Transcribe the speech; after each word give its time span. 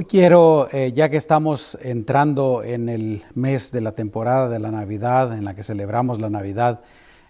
Hoy 0.00 0.06
quiero, 0.06 0.66
eh, 0.72 0.92
ya 0.94 1.10
que 1.10 1.18
estamos 1.18 1.76
entrando 1.82 2.62
en 2.64 2.88
el 2.88 3.22
mes 3.34 3.70
de 3.70 3.82
la 3.82 3.92
temporada 3.92 4.48
de 4.48 4.58
la 4.58 4.70
Navidad, 4.70 5.36
en 5.36 5.44
la 5.44 5.54
que 5.54 5.62
celebramos 5.62 6.18
la 6.18 6.30
Navidad, 6.30 6.80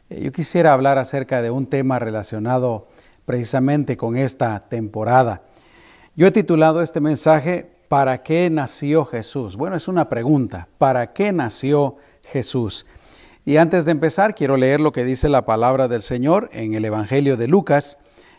eh, 0.08 0.23
yo 0.23 0.31
quisiera 0.31 0.72
hablar 0.72 0.96
acerca 0.96 1.42
de 1.42 1.50
un 1.50 1.67
tema 1.67 1.98
relacionado 1.98 2.86
precisamente 3.25 3.96
con 3.96 4.14
esta 4.14 4.68
temporada. 4.68 5.42
Yo 6.14 6.28
he 6.28 6.30
titulado 6.30 6.80
este 6.80 7.00
mensaje, 7.00 7.72
¿Para 7.88 8.22
qué 8.22 8.48
nació 8.51 9.05
Jesús? 9.05 9.57
Bueno, 9.57 9.75
es 9.75 9.89
una 9.89 10.09
pregunta, 10.09 10.68
¿para 10.79 11.12
qué 11.12 11.32
nació 11.32 11.96
Jesús? 12.23 12.87
Y 13.45 13.57
antes 13.57 13.84
de 13.84 13.91
empezar, 13.91 14.37
quiero 14.37 14.57
leer 14.57 14.79
lo 14.79 14.93
que 14.93 15.05
dice 15.05 15.29
la 15.29 15.45
palabra 15.45 15.89
del 15.89 16.02
Señor 16.02 16.48
en 16.52 16.75
el 16.75 16.84
Evangelio 16.84 17.37
de 17.37 17.48
Lucas, 17.48 17.98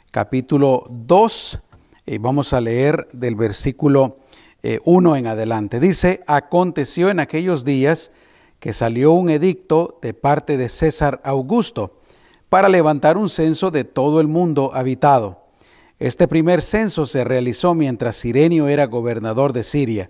capítulo 0.09 0.86
2, 0.89 1.59
y 2.05 2.18
vamos 2.18 2.54
a 2.54 2.61
leer 2.61 3.09
del 3.11 3.36
versículo 3.36 4.21
1 4.84 5.16
eh, 5.16 5.20
en 5.20 5.28
adelante. 5.28 5.80
Dice, 5.80 6.21
aconteció 6.28 7.10
en 7.10 7.20
aquellos 7.20 7.65
días 7.65 8.11
que 8.60 8.74
salió 8.74 9.11
un 9.11 9.29
edicto 9.29 10.00
de 10.01 10.14
parte 10.14 10.57
de 10.57 10.70
César 10.70 11.21
Augusto 11.24 11.97
para 12.50 12.70
levantar 12.70 13.18
un 13.18 13.29
censo 13.29 13.71
de 13.71 13.84
todo 13.84 14.20
el 14.20 14.28
mundo 14.28 14.71
habitado 14.74 15.42
este 16.01 16.28
primer 16.28 16.64
censo 16.64 17.06
se 17.06 17.24
realizó 17.24 17.75
mientras 17.75 18.15
Sirenio 18.15 18.68
era 18.68 18.87
gobernador 18.87 19.54
de 19.54 19.61
Siria. 19.61 20.10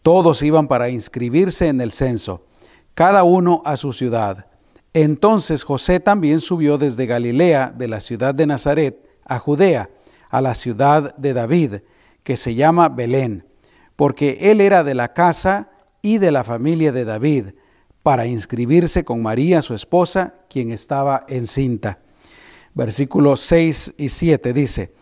Todos 0.00 0.40
iban 0.40 0.66
para 0.66 0.88
inscribirse 0.88 1.68
en 1.68 1.82
el 1.82 1.92
censo, 1.92 2.46
cada 2.94 3.22
uno 3.22 3.60
a 3.66 3.76
su 3.76 3.92
ciudad. 3.92 4.46
Entonces 4.94 5.62
José 5.62 6.00
también 6.00 6.40
subió 6.40 6.78
desde 6.78 7.04
Galilea, 7.04 7.70
de 7.76 7.86
la 7.86 8.00
ciudad 8.00 8.34
de 8.34 8.46
Nazaret, 8.46 8.96
a 9.26 9.38
Judea, 9.38 9.90
a 10.30 10.40
la 10.40 10.54
ciudad 10.54 11.14
de 11.18 11.34
David, 11.34 11.74
que 12.22 12.38
se 12.38 12.54
llama 12.54 12.88
Belén, 12.88 13.44
porque 14.00 14.38
él 14.50 14.62
era 14.62 14.82
de 14.82 14.94
la 14.94 15.12
casa 15.12 15.68
y 16.00 16.16
de 16.16 16.32
la 16.32 16.42
familia 16.42 16.90
de 16.90 17.04
David, 17.04 17.48
para 18.02 18.24
inscribirse 18.24 19.04
con 19.04 19.20
María, 19.20 19.60
su 19.60 19.74
esposa, 19.74 20.36
quien 20.48 20.72
estaba 20.72 21.26
encinta. 21.28 21.98
Versículos 22.72 23.40
6 23.40 23.96
y 23.98 24.08
7 24.08 24.54
dice, 24.54 24.94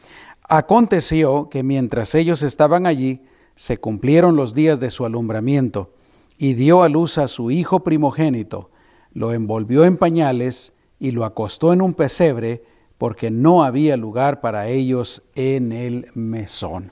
Aconteció 0.42 1.48
que 1.48 1.62
mientras 1.62 2.16
ellos 2.16 2.42
estaban 2.42 2.88
allí, 2.88 3.22
se 3.54 3.78
cumplieron 3.78 4.34
los 4.34 4.52
días 4.52 4.80
de 4.80 4.90
su 4.90 5.04
alumbramiento, 5.04 5.94
y 6.36 6.54
dio 6.54 6.82
a 6.82 6.88
luz 6.88 7.18
a 7.18 7.28
su 7.28 7.52
hijo 7.52 7.84
primogénito, 7.84 8.72
lo 9.12 9.32
envolvió 9.32 9.84
en 9.84 9.96
pañales 9.96 10.72
y 10.98 11.12
lo 11.12 11.24
acostó 11.24 11.72
en 11.72 11.82
un 11.82 11.94
pesebre, 11.94 12.64
porque 12.98 13.30
no 13.30 13.62
había 13.62 13.96
lugar 13.96 14.40
para 14.40 14.66
ellos 14.66 15.22
en 15.36 15.70
el 15.70 16.08
mesón. 16.14 16.90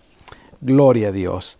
Gloria 0.60 1.08
a 1.08 1.12
Dios. 1.12 1.58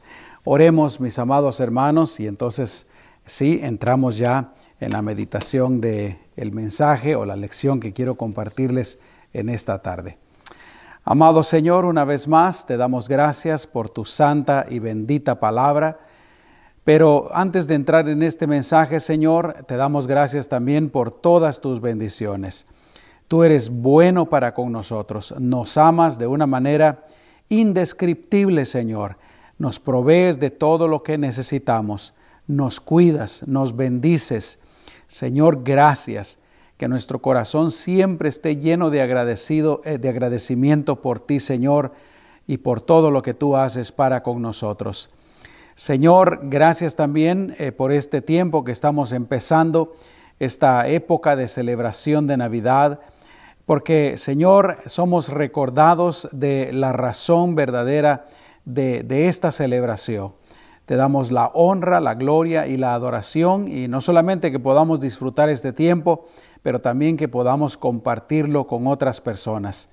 Oremos, 0.48 1.00
mis 1.00 1.19
amados 1.19 1.58
hermanos, 1.58 2.20
y 2.20 2.28
entonces 2.28 2.86
sí, 3.25 3.58
entramos 3.64 4.16
ya 4.16 4.53
en 4.78 4.92
la 4.92 5.03
meditación 5.03 5.80
del 5.80 6.19
el 6.36 6.53
mensaje 6.53 7.16
o 7.16 7.27
la 7.27 7.34
lección 7.34 7.80
que 7.80 7.92
quiero 7.92 8.14
compartirles 8.14 9.00
en 9.33 9.48
esta 9.48 9.83
tarde. 9.83 10.19
Amado 11.03 11.42
Señor, 11.42 11.84
una 11.84 12.05
vez 12.05 12.28
más 12.28 12.64
te 12.64 12.77
damos 12.77 13.08
gracias 13.08 13.66
por 13.66 13.91
tu 13.91 14.05
santa 14.05 14.66
y 14.70 14.78
bendita 14.78 15.41
palabra. 15.41 15.98
Pero 16.84 17.28
antes 17.33 17.66
de 17.66 17.75
entrar 17.75 18.08
en 18.08 18.22
este 18.22 18.47
mensaje, 18.47 19.00
Señor, 19.00 19.64
te 19.66 19.75
damos 19.75 20.06
gracias 20.06 20.48
también 20.48 20.91
por 20.91 21.10
todas 21.10 21.60
tus 21.60 21.81
bendiciones. 21.81 22.69
Tú 23.27 23.42
eres 23.42 23.69
bueno 23.69 24.27
para 24.27 24.55
con 24.55 24.70
nosotros, 24.70 25.34
nos 25.41 25.77
amas 25.77 26.20
de 26.20 26.28
una 26.28 26.47
manera 26.47 27.05
indescriptible, 27.48 28.64
Señor. 28.64 29.16
Nos 29.58 29.80
provees 29.80 30.38
de 30.38 30.50
todo 30.50 30.88
lo 30.88 31.02
que 31.02 31.18
necesitamos, 31.18 32.14
nos 32.46 32.80
cuidas, 32.80 33.42
nos 33.46 33.74
bendices. 33.74 34.58
Señor, 35.08 35.62
gracias 35.64 36.38
que 36.76 36.88
nuestro 36.88 37.20
corazón 37.20 37.70
siempre 37.70 38.28
esté 38.28 38.56
lleno 38.56 38.91
de, 38.91 39.00
agradecido, 39.00 39.81
eh, 39.84 39.98
de 39.98 40.08
agradecimiento 40.08 41.00
por 41.00 41.20
ti, 41.20 41.41
Señor, 41.41 41.92
y 42.47 42.58
por 42.58 42.81
todo 42.81 43.10
lo 43.10 43.22
que 43.22 43.34
tú 43.34 43.56
haces 43.56 43.92
para 43.92 44.22
con 44.22 44.42
nosotros. 44.42 45.10
Señor, 45.75 46.41
gracias 46.44 46.94
también 46.94 47.54
eh, 47.58 47.72
por 47.72 47.92
este 47.92 48.22
tiempo 48.22 48.64
que 48.64 48.72
estamos 48.72 49.12
empezando, 49.12 49.94
esta 50.38 50.86
época 50.88 51.34
de 51.34 51.48
celebración 51.48 52.26
de 52.26 52.36
Navidad, 52.36 53.00
porque, 53.64 54.16
Señor, 54.16 54.78
somos 54.86 55.28
recordados 55.28 56.28
de 56.31 56.72
la 56.72 56.92
razón 56.92 57.54
verdadera 57.56 58.26
de, 58.66 59.28
esta 59.28 59.50
celebración. 59.50 60.34
Te 60.84 60.97
damos 60.97 61.32
la 61.32 61.47
honra, 61.54 62.00
la 62.00 62.15
gloria 62.15 62.66
y 62.66 62.77
la 62.77 62.94
adoración, 62.94 63.66
y 63.66 63.88
no 63.88 64.00
solamente 64.00 64.53
que 64.53 64.60
podamos 64.60 65.00
disfrutar 65.00 65.49
este 65.49 65.72
tiempo, 65.72 66.27
pero 66.62 66.81
también 66.81 67.16
que 67.16 67.28
podamos 67.28 67.78
compartirlo 67.78 68.66
con 68.66 68.87
otras 68.87 69.21
personas. 69.21 69.88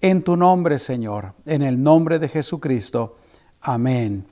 En 0.00 0.22
tu 0.22 0.36
nombre, 0.36 0.78
Señor, 0.78 1.32
en 1.46 1.62
el 1.62 1.82
nombre 1.82 2.18
de 2.18 2.28
Jesucristo. 2.28 3.16
Amén. 3.60 4.26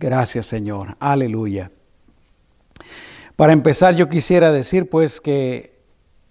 Gracias, 0.00 0.46
Señor. 0.46 0.96
Aleluya. 0.98 1.70
Para 3.36 3.52
empezar, 3.52 3.94
yo 3.94 4.08
quisiera 4.08 4.50
decir 4.50 4.88
pues 4.88 5.20
que 5.20 5.80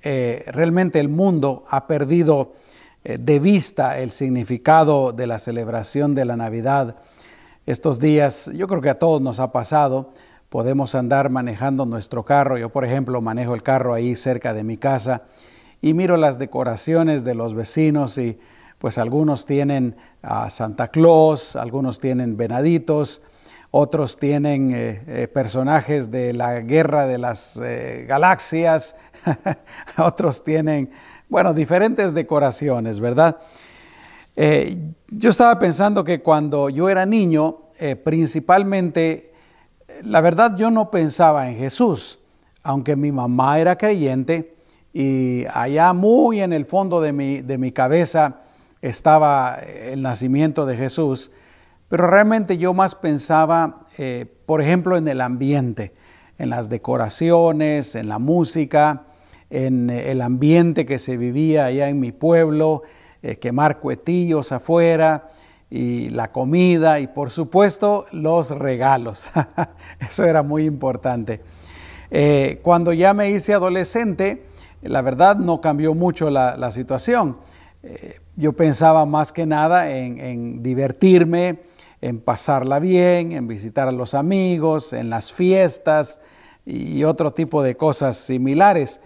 eh, 0.01 0.43
realmente 0.47 0.99
el 0.99 1.09
mundo 1.09 1.65
ha 1.69 1.87
perdido 1.87 2.53
de 3.03 3.39
vista 3.39 3.99
el 3.99 4.11
significado 4.11 5.11
de 5.11 5.27
la 5.27 5.39
celebración 5.39 6.15
de 6.15 6.25
la 6.25 6.37
Navidad. 6.37 6.97
Estos 7.65 7.99
días, 7.99 8.49
yo 8.53 8.67
creo 8.67 8.81
que 8.81 8.89
a 8.89 8.99
todos 8.99 9.21
nos 9.21 9.39
ha 9.39 9.51
pasado, 9.51 10.13
podemos 10.49 10.93
andar 10.95 11.29
manejando 11.29 11.85
nuestro 11.85 12.23
carro. 12.23 12.57
Yo, 12.57 12.69
por 12.69 12.85
ejemplo, 12.85 13.21
manejo 13.21 13.55
el 13.55 13.63
carro 13.63 13.93
ahí 13.93 14.15
cerca 14.15 14.53
de 14.53 14.63
mi 14.63 14.77
casa 14.77 15.23
y 15.81 15.93
miro 15.93 16.15
las 16.15 16.39
decoraciones 16.39 17.23
de 17.23 17.35
los 17.35 17.55
vecinos 17.55 18.17
y 18.17 18.39
pues 18.77 18.97
algunos 18.97 19.45
tienen 19.45 19.95
a 20.21 20.49
Santa 20.49 20.89
Claus, 20.89 21.55
algunos 21.55 21.99
tienen 21.99 22.37
venaditos, 22.37 23.21
otros 23.71 24.17
tienen 24.17 24.71
eh, 24.71 25.01
eh, 25.07 25.27
personajes 25.27 26.11
de 26.11 26.33
la 26.33 26.59
guerra 26.59 27.07
de 27.07 27.17
las 27.17 27.59
eh, 27.63 28.05
galaxias, 28.07 28.95
otros 29.97 30.43
tienen, 30.43 30.91
bueno, 31.33 31.55
diferentes 31.55 32.13
decoraciones, 32.13 32.99
¿verdad? 32.99 33.37
yo 34.35 35.29
estaba 35.31 35.57
pensando 35.57 36.03
que 36.03 36.21
cuando 36.21 36.69
yo 36.69 36.89
era 36.89 37.07
niño, 37.07 37.57
principalmente 38.03 39.33
la 40.03 40.21
verdad 40.21 40.55
yo 40.55 40.69
no 40.69 40.91
pensaba 40.91 41.49
en 41.49 41.57
Jesús, 41.57 42.19
aunque 42.61 42.95
mi 42.95 43.11
mamá 43.11 43.57
era 43.57 43.79
creyente 43.79 44.53
y 44.93 45.45
allá 45.51 45.91
muy 45.93 46.39
en 46.39 46.53
el 46.53 46.65
fondo 46.65 47.01
de 47.01 47.13
mi, 47.13 47.41
de 47.41 47.57
mi 47.57 47.71
cabeza 47.71 48.41
estaba 48.83 49.55
el 49.55 50.03
nacimiento 50.03 50.67
de 50.67 50.77
Jesús, 50.77 51.31
pero 51.89 52.05
realmente 52.05 52.59
yo 52.59 52.75
más 52.75 52.93
pensaba, 52.93 53.87
eh, 53.97 54.27
por 54.45 54.61
ejemplo, 54.61 54.97
en 54.97 55.07
el 55.07 55.19
ambiente, 55.19 55.93
en 56.37 56.51
las 56.51 56.69
decoraciones, 56.69 57.95
en 57.95 58.07
la 58.07 58.19
música, 58.19 59.07
en 59.53 59.91
el 59.91 60.21
ambiente 60.21 60.83
que 60.85 60.97
se 60.97 61.15
vivía 61.15 61.65
allá 61.65 61.87
en 61.87 61.99
mi 61.99 62.11
pueblo, 62.11 62.81
eh, 63.21 63.37
quemar 63.37 63.79
cuetillos 63.79 64.51
afuera, 64.51 65.29
y 65.69 66.09
la 66.09 66.31
comida 66.31 66.99
y 66.99 67.07
por 67.07 67.29
supuesto 67.31 68.05
los 68.11 68.51
regalos. 68.51 69.29
Eso 69.99 70.23
era 70.23 70.43
muy 70.43 70.65
importante. 70.65 71.41
Eh, 72.09 72.59
cuando 72.61 72.93
ya 72.93 73.13
me 73.13 73.29
hice 73.29 73.53
adolescente, 73.53 74.43
la 74.81 75.01
verdad 75.01 75.35
no 75.35 75.61
cambió 75.61 75.95
mucho 75.95 76.29
la, 76.29 76.69
situación. 76.71 77.37
Eh, 77.81 78.19
yo 78.35 78.53
pensaba 78.53 79.05
más 79.05 79.31
que 79.31 79.45
nada 79.45 79.91
en, 79.91 80.61
divertirme, 80.61 81.61
en 82.01 82.19
pasarla 82.19 82.79
bien, 82.79 83.31
en 83.31 83.47
visitar 83.47 83.87
a 83.87 83.91
los 83.91 84.13
amigos, 84.13 84.93
en 84.93 85.09
las 85.09 85.31
fiestas 85.31 86.19
y 86.65 87.03
otro 87.03 87.33
tipo 87.33 87.63
de 87.63 87.75
cosas 87.77 88.17
similares. 88.17 88.99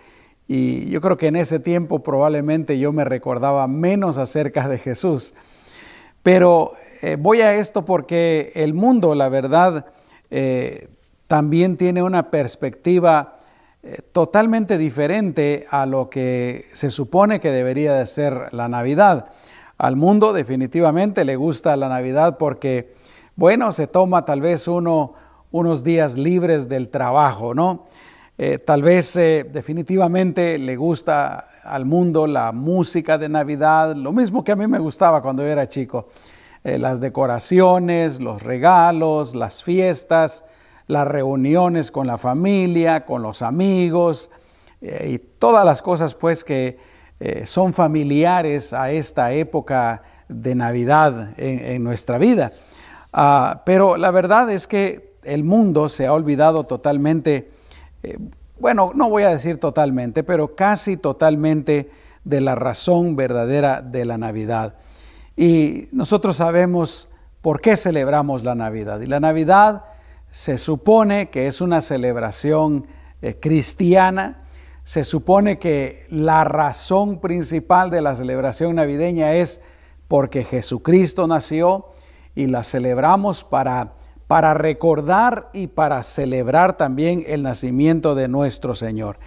Y 0.48 0.90
yo 0.90 1.02
creo 1.02 1.18
que 1.18 1.28
en 1.28 1.36
ese 1.36 1.60
tiempo 1.60 2.04
probablemente 2.04 2.80
yo 2.80 2.94
me 2.94 3.04
recordaba 3.04 3.68
menos 3.68 4.18
acerca 4.18 4.70
de 4.70 4.78
Jesús. 4.78 5.34
Pero 6.24 6.74
eh, 7.02 7.18
voy 7.20 7.42
a 7.42 7.56
esto 7.56 7.86
porque 7.86 8.52
el 8.56 8.74
mundo, 8.74 9.14
la 9.14 9.30
verdad, 9.30 9.86
eh, 10.30 10.88
también 11.28 11.78
tiene 11.78 12.02
una 12.02 12.32
perspectiva 12.32 13.38
eh, 13.84 14.00
totalmente 14.12 14.78
diferente 14.78 15.68
a 15.70 15.86
lo 15.86 16.10
que 16.10 16.66
se 16.74 16.90
supone 16.90 17.40
que 17.40 17.52
debería 17.52 17.94
de 17.94 18.08
ser 18.08 18.54
la 18.54 18.68
Navidad. 18.68 19.28
Al 19.78 19.96
mundo 19.96 20.34
definitivamente 20.34 21.26
le 21.26 21.36
gusta 21.36 21.76
la 21.76 21.90
Navidad 21.90 22.38
porque, 22.38 22.94
bueno, 23.36 23.72
se 23.72 23.88
toma 23.88 24.26
tal 24.26 24.42
vez 24.42 24.68
uno 24.68 25.14
unos 25.52 25.84
días 25.84 26.18
libres 26.18 26.68
del 26.68 26.90
trabajo, 26.90 27.54
¿no? 27.54 27.86
Tal 28.66 28.84
vez 28.84 29.16
definitivamente 29.16 30.60
le 30.60 30.76
gusta 30.76 31.48
al 31.64 31.86
mundo 31.86 32.28
la 32.28 32.52
música 32.52 33.18
de 33.18 33.30
Navidad, 33.30 33.96
lo 33.96 34.12
mismo 34.12 34.44
que 34.44 34.52
a 34.52 34.56
mí 34.56 34.68
me 34.68 34.80
gustaba 34.80 35.22
cuando 35.22 35.44
yo 35.44 35.50
era 35.50 35.68
chico. 35.68 36.08
eh, 36.64 36.78
las 36.78 37.00
decoraciones, 37.00 38.20
los 38.20 38.44
regalos, 38.44 39.36
las 39.36 39.64
fiestas, 39.64 40.44
las 40.88 41.08
reuniones 41.08 41.92
con 41.92 42.08
la 42.08 42.18
familia, 42.18 43.06
con 43.06 43.22
los 43.22 43.42
amigos 43.42 44.30
eh, 44.82 45.12
y 45.14 45.20
todas 45.20 45.66
las 45.66 45.82
cosas 45.82 46.16
pues 46.16 46.44
que 46.44 46.78
eh, 47.20 47.46
son 47.46 47.74
familiares 47.74 48.74
a 48.74 48.92
esta 48.92 49.32
época 49.32 50.04
de 50.28 50.56
Navidad 50.56 51.34
en, 51.38 51.84
nuestra 51.84 52.18
vida. 52.18 52.52
Ah, 53.14 53.62
pero 53.66 53.96
la 53.96 54.12
verdad 54.12 54.50
es 54.52 54.68
que 54.68 55.14
el 55.24 55.44
mundo 55.44 55.88
se 55.88 56.06
ha 56.06 56.14
olvidado 56.14 56.66
totalmente, 56.66 57.50
bueno, 58.60 58.92
no 58.96 59.10
voy 59.10 59.24
a 59.24 59.30
decir 59.30 59.60
totalmente, 59.60 60.24
pero 60.24 60.56
casi 60.56 60.98
totalmente 60.98 61.92
de 62.24 62.42
la 62.42 62.56
razón 62.56 63.16
verdadera 63.16 63.82
de 63.82 64.06
la 64.06 64.18
Navidad. 64.18 64.76
Y 65.36 65.88
nosotros 65.92 66.38
sabemos 66.38 67.10
por 67.42 67.62
qué 67.62 67.78
celebramos 67.78 68.44
la 68.44 68.56
Navidad. 68.56 69.00
Y 69.02 69.06
la 69.06 69.20
Navidad 69.20 69.86
se 70.30 70.58
supone 70.58 71.30
que 71.30 71.48
es 71.48 71.62
una 71.62 71.82
celebración 71.82 72.88
eh, 73.22 73.38
cristiana. 73.40 74.42
Se 74.84 75.04
supone 75.04 75.60
que 75.60 76.06
la 76.10 76.44
razón 76.44 77.20
principal 77.20 77.90
de 77.90 78.02
la 78.02 78.16
celebración 78.16 78.76
navideña 78.76 79.34
es 79.34 79.62
porque 80.08 80.44
Jesucristo 80.44 81.28
nació 81.28 81.88
y 82.36 82.48
la 82.48 82.64
celebramos 82.64 83.44
para, 83.44 83.94
para 84.28 84.54
recordar 84.54 85.50
y 85.54 85.68
para 85.68 86.04
celebrar 86.04 86.78
también 86.78 87.24
el 87.28 87.44
nacimiento 87.44 88.14
de 88.14 88.28
nuestro 88.28 88.76
Señor. 88.76 89.18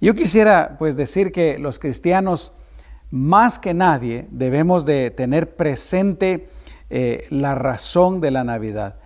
Yo 0.00 0.14
quisiera 0.14 0.76
pues 0.78 0.96
decir 0.96 1.30
que 1.30 1.58
los 1.58 1.78
cristianos 1.78 2.52
más 3.10 3.58
que 3.58 3.74
nadie 3.74 4.26
debemos 4.30 4.84
de 4.84 5.10
tener 5.10 5.56
presente 5.56 6.48
eh, 6.88 7.26
la 7.30 7.54
razón 7.54 8.20
de 8.20 8.30
la 8.30 8.44
Navidad. 8.44 8.96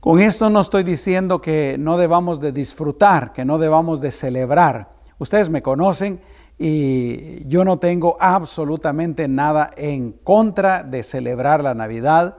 Con 0.00 0.20
esto 0.20 0.48
no 0.48 0.60
estoy 0.60 0.84
diciendo 0.84 1.40
que 1.40 1.76
no 1.78 1.96
debamos 1.96 2.40
de 2.40 2.52
disfrutar, 2.52 3.32
que 3.32 3.44
no 3.44 3.58
debamos 3.58 4.00
de 4.00 4.12
celebrar. 4.12 4.90
Ustedes 5.18 5.50
me 5.50 5.62
conocen 5.62 6.20
y 6.56 7.46
yo 7.48 7.64
no 7.64 7.78
tengo 7.78 8.16
absolutamente 8.20 9.26
nada 9.26 9.70
en 9.76 10.12
contra 10.12 10.84
de 10.84 11.02
celebrar 11.02 11.62
la 11.62 11.74
Navidad, 11.74 12.38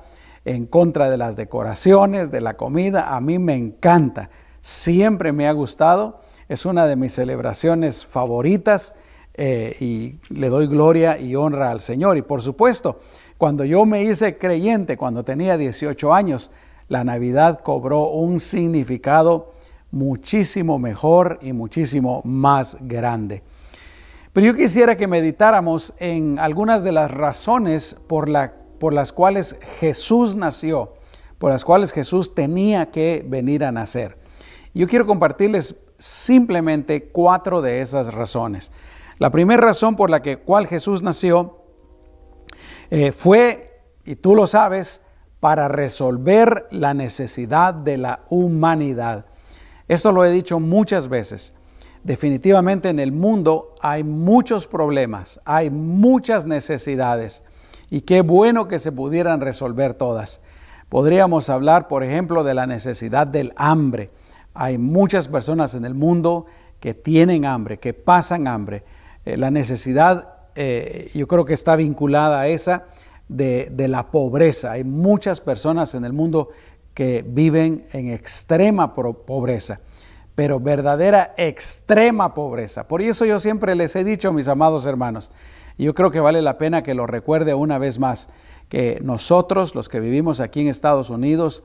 en 0.50 0.66
contra 0.66 1.12
de 1.12 1.18
las 1.18 1.36
decoraciones, 1.36 2.32
de 2.32 2.42
la 2.42 2.58
comida. 2.58 3.16
A 3.16 3.22
mí 3.22 3.38
me 3.38 3.54
encanta, 3.54 4.32
siempre 4.62 5.32
me 5.32 5.48
ha 5.48 5.52
gustado, 5.52 6.22
es 6.48 6.66
una 6.66 6.88
de 6.88 6.96
mis 6.96 7.14
celebraciones 7.14 8.04
favoritas 8.04 8.96
eh, 9.36 9.76
y 9.80 10.16
le 10.34 10.50
doy 10.50 10.66
gloria 10.66 11.20
y 11.20 11.36
honra 11.36 11.70
al 11.70 11.82
Señor. 11.82 12.18
Y 12.18 12.24
por 12.24 12.42
supuesto, 12.42 13.00
cuando 13.38 13.64
yo 13.64 13.86
me 13.86 14.02
hice 14.02 14.40
creyente, 14.40 14.98
cuando 14.98 15.24
tenía 15.24 15.56
18 15.56 16.14
años, 16.14 16.50
la 16.88 17.04
Navidad 17.04 17.60
cobró 17.60 18.10
un 18.10 18.40
significado 18.40 19.54
muchísimo 19.92 20.80
mejor 20.80 21.38
y 21.44 21.54
muchísimo 21.54 22.22
más 22.26 22.76
grande. 22.82 23.44
Pero 24.34 24.48
yo 24.48 24.56
quisiera 24.56 24.98
que 24.98 25.08
meditáramos 25.08 25.94
en 26.00 26.40
algunas 26.40 26.82
de 26.82 26.92
las 26.92 27.12
razones 27.12 27.96
por, 28.08 28.30
la, 28.30 28.54
por 28.80 28.94
las 28.94 29.14
cuales 29.14 29.58
Jesús 29.80 30.36
nació, 30.36 30.94
por 31.38 31.52
las 31.52 31.64
cuales 31.64 31.92
Jesús 31.92 32.34
tenía 32.34 32.92
que 32.92 33.24
venir 33.28 33.64
a 33.64 33.72
nacer. 33.72 34.18
Yo 34.74 34.88
quiero 34.88 35.06
compartirles 35.06 35.76
simplemente 35.98 37.10
cuatro 37.10 37.62
de 37.62 37.82
esas 37.82 38.14
razones. 38.14 38.72
La 39.18 39.30
primera 39.30 39.62
razón 39.62 39.96
por 39.96 40.10
la 40.10 40.22
que, 40.22 40.38
cual 40.38 40.68
Jesús 40.68 41.04
nació 41.04 41.60
eh, 42.90 43.12
fue, 43.12 43.82
y 44.06 44.16
tú 44.16 44.36
lo 44.36 44.48
sabes, 44.48 45.02
para 45.40 45.68
resolver 45.68 46.68
la 46.72 46.94
necesidad 46.94 47.74
de 47.74 47.98
la 47.98 48.22
humanidad. 48.30 49.26
Esto 49.88 50.12
lo 50.12 50.26
he 50.26 50.32
dicho 50.32 50.60
muchas 50.60 51.08
veces. 51.08 51.54
Definitivamente 52.04 52.90
en 52.90 53.00
el 53.00 53.12
mundo 53.12 53.76
hay 53.82 54.04
muchos 54.04 54.68
problemas, 54.68 55.40
hay 55.44 55.70
muchas 55.70 56.46
necesidades 56.46 57.44
y 57.90 58.02
qué 58.02 58.22
bueno 58.22 58.68
que 58.68 58.80
se 58.80 58.92
pudieran 58.92 59.42
resolver 59.42 59.94
todas. 59.94 60.42
Podríamos 60.90 61.50
hablar, 61.50 61.88
por 61.88 62.04
ejemplo, 62.04 62.44
de 62.44 62.54
la 62.54 62.66
necesidad 62.66 63.28
del 63.28 63.54
hambre. 63.56 64.10
Hay 64.54 64.78
muchas 64.78 65.28
personas 65.28 65.76
en 65.76 65.86
el 65.86 65.94
mundo 65.94 66.46
que 66.80 66.94
tienen 66.94 67.46
hambre, 67.46 67.78
que 67.78 67.94
pasan 67.94 68.48
hambre. 68.48 68.84
Eh, 69.26 69.38
la 69.38 69.52
necesidad 69.52 70.40
eh, 70.56 71.10
yo 71.14 71.28
creo 71.28 71.46
que 71.46 71.54
está 71.54 71.76
vinculada 71.76 72.42
a 72.42 72.48
esa 72.48 72.86
de, 73.28 73.72
la 73.88 74.12
pobreza. 74.12 74.72
Hay 74.72 74.84
muchas 74.84 75.42
personas 75.42 75.96
en 75.96 76.04
el 76.04 76.14
mundo 76.14 76.50
que 76.94 77.24
viven 77.26 77.86
en 77.94 78.10
extrema 78.10 78.94
pobreza, 78.94 79.80
pero 80.36 80.60
verdadera 80.60 81.34
extrema 81.38 82.34
pobreza. 82.34 82.88
Por 82.88 83.02
eso 83.02 83.26
yo 83.26 83.40
siempre 83.40 83.76
les 83.76 83.96
he 83.96 84.04
dicho, 84.04 84.34
mis 84.34 84.48
amados 84.48 84.86
hermanos, 84.86 85.32
y 85.80 85.86
yo 85.86 85.96
creo 85.96 86.12
que 86.12 86.20
vale 86.20 86.44
la 86.44 86.60
pena 86.60 86.84
que 86.84 86.94
lo 86.94 87.08
recuerde 87.08 87.56
una 87.56 87.80
vez 87.80 87.98
más, 87.98 88.30
que 88.68 89.00
nosotros, 89.02 89.74
los 89.74 89.90
que 89.90 90.00
vivimos 90.00 90.42
aquí 90.42 90.62
en 90.62 90.68
Estados 90.68 91.10
Unidos, 91.10 91.64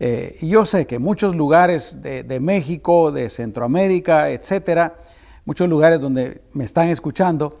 eh, 0.00 0.38
yo 0.40 0.64
sé 0.64 0.86
que 0.86 0.98
muchos 0.98 1.36
lugares 1.36 2.00
de, 2.00 2.40
México, 2.40 3.12
de 3.12 3.28
Centroamérica, 3.28 4.30
etcétera, 4.30 4.94
muchos 5.44 5.68
lugares 5.68 6.00
donde 6.00 6.40
me 6.52 6.64
están 6.64 6.88
escuchando, 6.88 7.58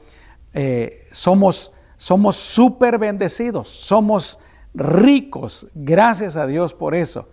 eh, 0.54 1.06
somos 1.10 1.72
somos 1.98 2.36
súper 2.36 2.98
bendecidos, 2.98 3.68
somos 3.68 4.38
ricos, 4.72 5.66
gracias 5.74 6.36
a 6.36 6.46
Dios 6.46 6.72
por 6.72 6.94
eso. 6.94 7.28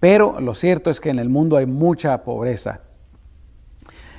Pero 0.00 0.40
lo 0.40 0.54
cierto 0.54 0.90
es 0.90 1.00
que 1.00 1.10
en 1.10 1.20
el 1.20 1.28
mundo 1.28 1.56
hay 1.56 1.66
mucha 1.66 2.24
pobreza. 2.24 2.80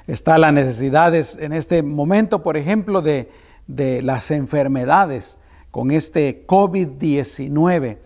Está 0.08 0.38
la 0.38 0.52
necesidades 0.52 1.36
en 1.36 1.52
este 1.52 1.84
momento, 1.84 2.42
por 2.42 2.56
ejemplo, 2.56 3.02
de, 3.02 3.30
las 3.68 4.32
enfermedades 4.32 5.38
con 5.72 5.92
este 5.92 6.46
COVID-19. 6.48 7.98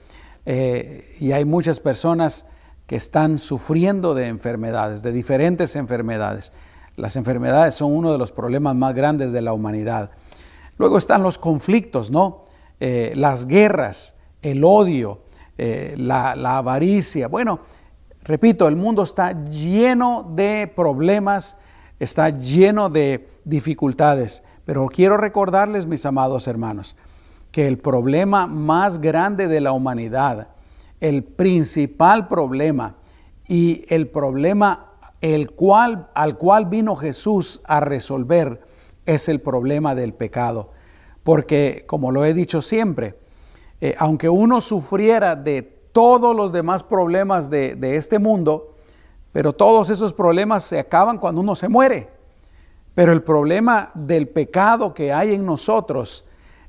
Eh, 0.46 1.16
y 1.20 1.32
hay 1.32 1.46
muchas 1.46 1.80
personas 1.80 2.48
que 2.88 2.96
están 2.96 3.38
sufriendo 3.38 4.16
de 4.16 4.26
enfermedades, 4.26 5.04
de 5.04 5.12
diferentes 5.12 5.76
enfermedades. 5.76 6.52
Las 6.96 7.16
enfermedades 7.16 7.76
son 7.76 7.92
uno 7.92 8.12
de 8.12 8.18
los 8.18 8.32
problemas 8.32 8.76
más 8.76 8.96
grandes 8.96 9.32
de 9.32 9.42
la 9.42 9.54
humanidad. 9.54 10.10
Luego 10.80 10.98
están 10.98 11.22
los 11.22 11.38
conflictos, 11.38 12.10
¿no? 12.10 12.46
Eh, 12.80 13.14
las 13.16 13.46
guerras, 13.46 14.16
el 14.42 14.64
odio, 14.64 15.22
eh, 15.58 15.94
la, 15.98 16.36
la 16.36 16.58
avaricia. 16.58 17.28
Bueno, 17.28 17.60
repito, 18.24 18.68
el 18.68 18.76
mundo 18.76 19.04
está 19.04 19.46
lleno 19.46 20.32
de 20.36 20.72
problemas, 20.74 21.58
está 22.00 22.30
lleno 22.30 22.90
de 22.90 23.30
dificultades. 23.44 24.42
Pero 24.70 24.88
quiero 24.88 25.18
recordarles, 25.18 25.88
mis 25.88 26.06
amados 26.06 26.48
hermanos, 26.48 26.96
que 27.52 27.68
el 27.68 27.80
problema 27.80 28.46
más 28.46 29.02
grande 29.02 29.48
de 29.48 29.62
la 29.62 29.72
humanidad, 29.72 30.50
el 31.00 31.24
principal 31.24 32.28
problema 32.28 32.94
y 33.48 33.84
el 33.90 34.10
problema 34.10 34.92
el 35.22 35.54
cual, 35.54 36.10
al 36.14 36.38
cual 36.38 36.68
vino 36.68 36.96
Jesús 36.96 37.62
a 37.66 37.80
resolver 37.80 38.62
es 39.08 39.28
el 39.28 39.42
problema 39.42 39.96
del 39.96 40.14
pecado. 40.14 40.70
Porque, 41.24 41.84
como 41.88 42.12
lo 42.12 42.24
he 42.24 42.36
dicho 42.36 42.62
siempre, 42.62 43.18
eh, 43.82 43.96
aunque 43.98 44.30
uno 44.30 44.62
sufriera 44.62 45.36
de 45.36 45.64
todos 45.64 46.36
los 46.36 46.52
demás 46.52 46.84
problemas 46.84 47.50
de, 47.50 47.74
de 47.74 47.96
este 47.96 48.20
mundo, 48.20 48.76
pero 49.32 49.52
todos 49.52 49.90
esos 49.90 50.14
problemas 50.14 50.64
se 50.64 50.78
acaban 50.78 51.18
cuando 51.18 51.42
uno 51.42 51.56
se 51.56 51.70
muere. 51.70 52.19
Pero 52.96 53.14
el 53.14 53.24
problema 53.24 53.92
del 53.94 54.28
pecado 54.28 54.94
que 54.94 55.14
hay 55.14 55.34
en 55.34 55.46
nosotros, 55.46 56.26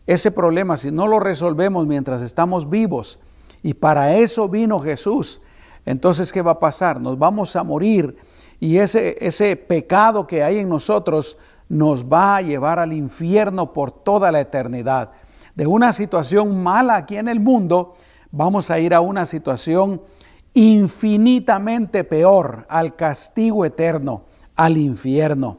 ese 0.06 0.30
problema, 0.30 0.76
si 0.76 0.90
no 0.90 1.06
lo 1.06 1.20
resolvemos 1.20 1.86
mientras 1.86 2.22
estamos 2.22 2.68
vivos, 2.68 3.20
y 3.62 3.74
para 3.74 4.16
eso 4.16 4.48
vino 4.48 4.78
Jesús, 4.78 5.40
entonces 5.84 6.32
¿qué 6.32 6.42
va 6.42 6.52
a 6.52 6.60
pasar? 6.60 7.00
Nos 7.00 7.18
vamos 7.18 7.56
a 7.56 7.64
morir 7.64 8.16
y 8.58 8.78
ese, 8.78 9.16
ese 9.20 9.56
pecado 9.56 10.26
que 10.26 10.42
hay 10.42 10.58
en 10.58 10.68
nosotros 10.68 11.38
nos 11.68 12.04
va 12.04 12.36
a 12.36 12.42
llevar 12.42 12.78
al 12.78 12.92
infierno 12.92 13.72
por 13.72 13.90
toda 13.90 14.30
la 14.32 14.40
eternidad. 14.40 15.12
De 15.54 15.66
una 15.66 15.92
situación 15.92 16.62
mala 16.62 16.96
aquí 16.96 17.16
en 17.16 17.28
el 17.28 17.40
mundo, 17.40 17.94
vamos 18.30 18.70
a 18.70 18.78
ir 18.78 18.94
a 18.94 19.00
una 19.00 19.24
situación 19.24 20.02
infinitamente 20.52 22.04
peor, 22.04 22.66
al 22.68 22.96
castigo 22.96 23.64
eterno, 23.64 24.24
al 24.56 24.76
infierno. 24.76 25.58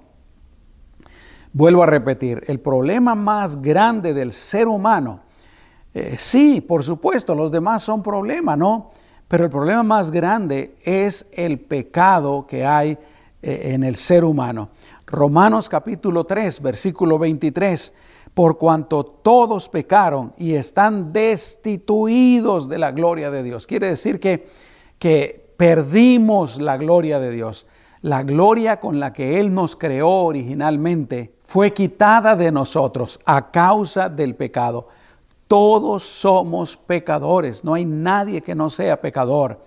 Vuelvo 1.54 1.84
a 1.84 1.86
repetir, 1.86 2.44
el 2.48 2.60
problema 2.60 3.14
más 3.14 3.62
grande 3.62 4.14
del 4.14 4.32
ser 4.32 4.68
humano, 4.68 5.20
eh, 5.94 6.16
sí, 6.18 6.62
por 6.62 6.84
supuesto, 6.84 7.36
los 7.36 7.52
demás 7.52 7.84
son 7.84 8.02
problemas, 8.02 8.58
¿no? 8.58 8.92
Pero 9.28 9.44
el 9.44 9.50
problema 9.50 9.84
más 9.84 10.12
grande 10.12 10.76
es 10.84 11.26
el 11.34 11.60
pecado 11.60 12.46
que 12.48 12.66
hay 12.66 12.98
eh, 13.42 13.72
en 13.74 13.84
el 13.84 13.98
ser 13.98 14.24
humano. 14.24 14.70
Romanos 15.06 15.68
capítulo 15.68 16.24
3, 16.26 16.62
versículo 16.62 17.20
23. 17.20 17.94
por 18.34 18.58
cuanto 18.58 19.04
todos 19.04 19.68
pecaron 19.68 20.34
y 20.38 20.54
están 20.54 21.12
destituidos 21.12 22.70
de 22.70 22.78
la 22.78 22.92
gloria 22.92 23.30
de 23.30 23.44
Dios. 23.44 23.68
Quiere 23.68 23.88
decir 23.88 24.22
que, 24.22 24.48
que 24.98 25.54
perdimos 25.58 26.62
la 26.62 26.78
gloria 26.78 27.20
de 27.20 27.32
Dios. 27.32 27.68
La 28.02 28.24
gloria 28.24 28.80
con 28.80 29.02
la 29.02 29.12
que 29.12 29.42
Él 29.42 29.54
nos 29.54 29.76
creó 29.76 30.10
originalmente 30.10 31.34
fue 31.52 31.74
quitada 31.74 32.38
de 32.38 32.50
nosotros 32.50 33.20
a 33.26 33.52
causa 33.52 34.08
del 34.08 34.36
pecado. 34.36 34.88
Todos 35.50 36.02
somos 36.02 36.78
pecadores, 36.78 37.66
no 37.66 37.74
hay 37.74 37.84
nadie 37.84 38.40
que 38.40 38.56
no 38.56 38.70
sea 38.70 39.02
pecador. 39.02 39.60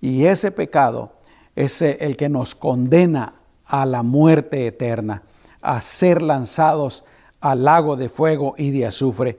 Y 0.00 0.24
ese 0.24 0.50
pecado 0.50 1.12
es 1.54 1.82
el 1.82 2.16
que 2.16 2.30
nos 2.30 2.54
condena 2.54 3.34
a 3.66 3.84
la 3.84 4.02
muerte 4.02 4.66
eterna, 4.66 5.22
a 5.60 5.82
ser 5.82 6.22
lanzados 6.22 7.04
al 7.42 7.62
lago 7.62 7.96
de 7.96 8.08
fuego 8.08 8.54
y 8.56 8.70
de 8.70 8.86
azufre. 8.86 9.38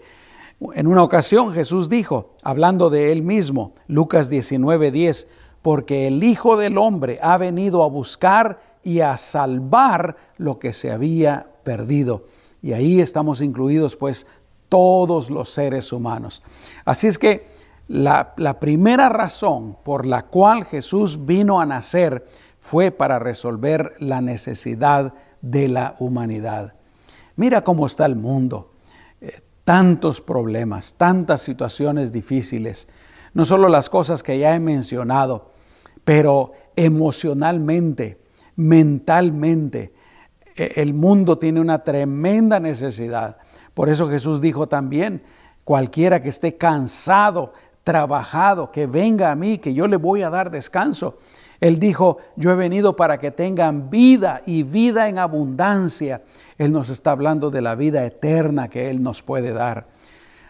En 0.76 0.86
una 0.86 1.02
ocasión 1.02 1.54
Jesús 1.54 1.90
dijo, 1.90 2.36
hablando 2.44 2.92
de 2.92 3.12
él 3.12 3.24
mismo, 3.24 3.74
Lucas 3.88 4.30
19:10, 4.30 5.26
porque 5.64 6.06
el 6.06 6.24
Hijo 6.24 6.56
del 6.56 6.78
Hombre 6.78 7.18
ha 7.20 7.40
venido 7.40 7.82
a 7.82 7.88
buscar 7.88 8.60
y 8.84 9.00
a 9.00 9.18
salvar 9.18 10.18
lo 10.38 10.60
que 10.60 10.72
se 10.72 10.92
había 10.92 11.49
perdido. 11.70 12.26
Y 12.64 12.74
ahí 12.74 13.00
estamos 13.00 13.44
incluidos 13.44 13.96
pues 13.96 14.26
todos 14.70 15.30
los 15.30 15.52
seres 15.52 15.94
humanos. 15.94 16.42
Así 16.84 17.06
es 17.06 17.20
que 17.20 17.46
la, 17.88 18.34
primera 18.60 19.08
razón 19.08 19.78
por 19.84 20.08
la 20.08 20.26
cual 20.26 20.66
Jesús 20.66 21.28
vino 21.28 21.62
a 21.62 21.68
nacer 21.68 22.26
fue 22.58 22.90
para 22.90 23.20
resolver 23.20 23.94
la 24.00 24.20
necesidad 24.20 25.14
de 25.42 25.68
la 25.68 25.96
humanidad. 26.00 26.74
Mira 27.36 27.64
cómo 27.64 27.86
está 27.86 28.08
el 28.08 28.16
mundo. 28.16 28.72
Eh, 29.22 29.42
tantos 29.64 30.22
problemas, 30.22 30.96
tantas 30.98 31.44
situaciones 31.44 32.12
difíciles. 32.12 32.88
No 33.36 33.46
solo 33.46 33.70
las 33.70 33.92
cosas 33.92 34.24
que 34.24 34.40
ya 34.40 34.56
he 34.56 34.60
mencionado, 34.60 35.52
pero 36.04 36.54
emocionalmente, 36.76 38.20
mentalmente, 38.56 39.94
el 40.76 40.94
mundo 40.94 41.38
tiene 41.38 41.60
una 41.60 41.84
tremenda 41.84 42.60
necesidad. 42.60 43.38
Por 43.74 43.90
eso 43.90 44.10
Jesús 44.10 44.42
dijo 44.42 44.68
también, 44.68 45.24
cualquiera 45.64 46.22
que 46.22 46.30
esté 46.30 46.58
cansado, 46.58 47.54
trabajado, 47.84 48.72
que 48.72 48.86
venga 48.86 49.32
a 49.32 49.36
mí, 49.36 49.58
que 49.58 49.74
yo 49.74 49.88
le 49.88 49.98
voy 49.98 50.22
a 50.22 50.30
dar 50.30 50.52
descanso. 50.52 51.18
Él 51.60 51.80
dijo, 51.80 52.18
yo 52.36 52.52
he 52.52 52.56
venido 52.56 52.96
para 52.96 53.20
que 53.20 53.32
tengan 53.32 53.90
vida 53.90 54.42
y 54.46 54.64
vida 54.64 55.10
en 55.10 55.18
abundancia. 55.18 56.22
Él 56.58 56.72
nos 56.72 56.90
está 56.90 57.12
hablando 57.12 57.52
de 57.52 57.62
la 57.62 57.76
vida 57.76 58.06
eterna 58.06 58.70
que 58.70 58.90
Él 58.90 59.04
nos 59.04 59.22
puede 59.22 59.52
dar. 59.52 59.88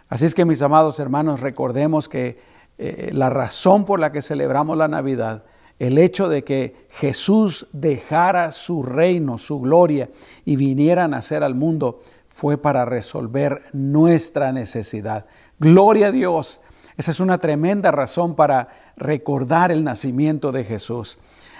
Así 0.07 0.25
es 0.25 0.35
que 0.35 0.45
mis 0.45 0.61
amados 0.61 0.99
hermanos, 0.99 1.39
recordemos 1.39 2.09
que 2.09 2.39
eh, 2.77 3.09
la 3.13 3.29
razón 3.29 3.85
por 3.85 3.99
la 3.99 4.11
que 4.11 4.21
celebramos 4.21 4.77
la 4.77 4.87
Navidad, 4.87 5.43
el 5.79 5.98
hecho 5.98 6.27
de 6.29 6.43
que 6.43 6.88
Jesús 6.89 7.67
dejara 7.71 8.51
su 8.51 8.83
reino, 8.83 9.38
su 9.38 9.62
gloria 9.62 10.09
y 10.45 10.57
viniera 10.57 11.05
a 11.05 11.07
nacer 11.07 11.43
al 11.43 11.55
mundo, 11.55 12.01
fue 12.27 12.57
para 12.57 12.86
resolver 12.86 13.63
nuestra 13.74 14.51
necesidad. 14.51 15.25
Gloria 15.57 16.07
a 16.07 16.12
Dios. 16.12 16.62
Esa 16.98 17.12
es 17.12 17.19
una 17.21 17.38
tremenda 17.38 17.91
razón 17.91 18.36
para 18.36 18.69
recordar 18.98 19.71
el 19.71 19.83
nacimiento 19.83 20.51
de 20.51 20.65
Jesús. 20.65 21.17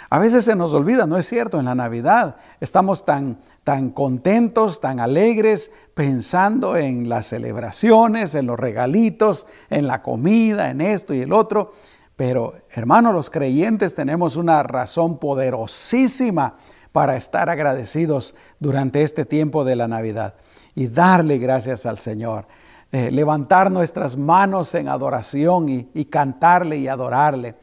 A 0.10 0.18
veces 0.18 0.44
se 0.44 0.56
nos 0.56 0.74
olvida, 0.74 1.06
no 1.06 1.18
es 1.18 1.28
cierto, 1.28 1.60
en 1.60 1.66
la 1.66 1.76
Navidad 1.76 2.38
estamos 2.60 3.06
tan, 3.06 3.40
tan 3.64 3.92
contentos, 3.92 4.82
tan 4.82 5.00
alegres, 5.00 5.72
pensando 5.94 6.76
en 6.78 7.08
las 7.08 7.28
celebraciones, 7.28 8.34
en 8.34 8.48
los 8.48 8.60
regalitos, 8.60 9.46
en 9.70 9.86
la 9.86 10.02
comida, 10.02 10.72
en 10.72 10.82
esto 10.82 11.14
y 11.14 11.22
el 11.22 11.32
otro. 11.32 11.74
Pero 12.20 12.56
hermanos, 12.72 13.14
los 13.14 13.30
creyentes 13.30 13.96
tenemos 13.96 14.36
una 14.36 14.62
razón 14.62 15.20
poderosísima 15.20 16.58
para 16.92 17.16
estar 17.16 17.50
agradecidos 17.50 18.36
durante 18.60 19.04
este 19.04 19.24
tiempo 19.24 19.64
de 19.64 19.78
la 19.78 19.88
Navidad 19.88 20.34
y 20.76 20.88
darle 20.88 21.38
gracias 21.38 21.86
al 21.86 21.98
Señor. 21.98 22.46
Eh, 22.92 23.10
levantar 23.10 23.72
nuestras 23.72 24.18
manos 24.18 24.76
en 24.76 24.90
adoración 24.90 25.70
y, 25.70 25.90
y 25.94 26.04
cantarle 26.04 26.76
y 26.76 26.90
adorarle. 26.90 27.56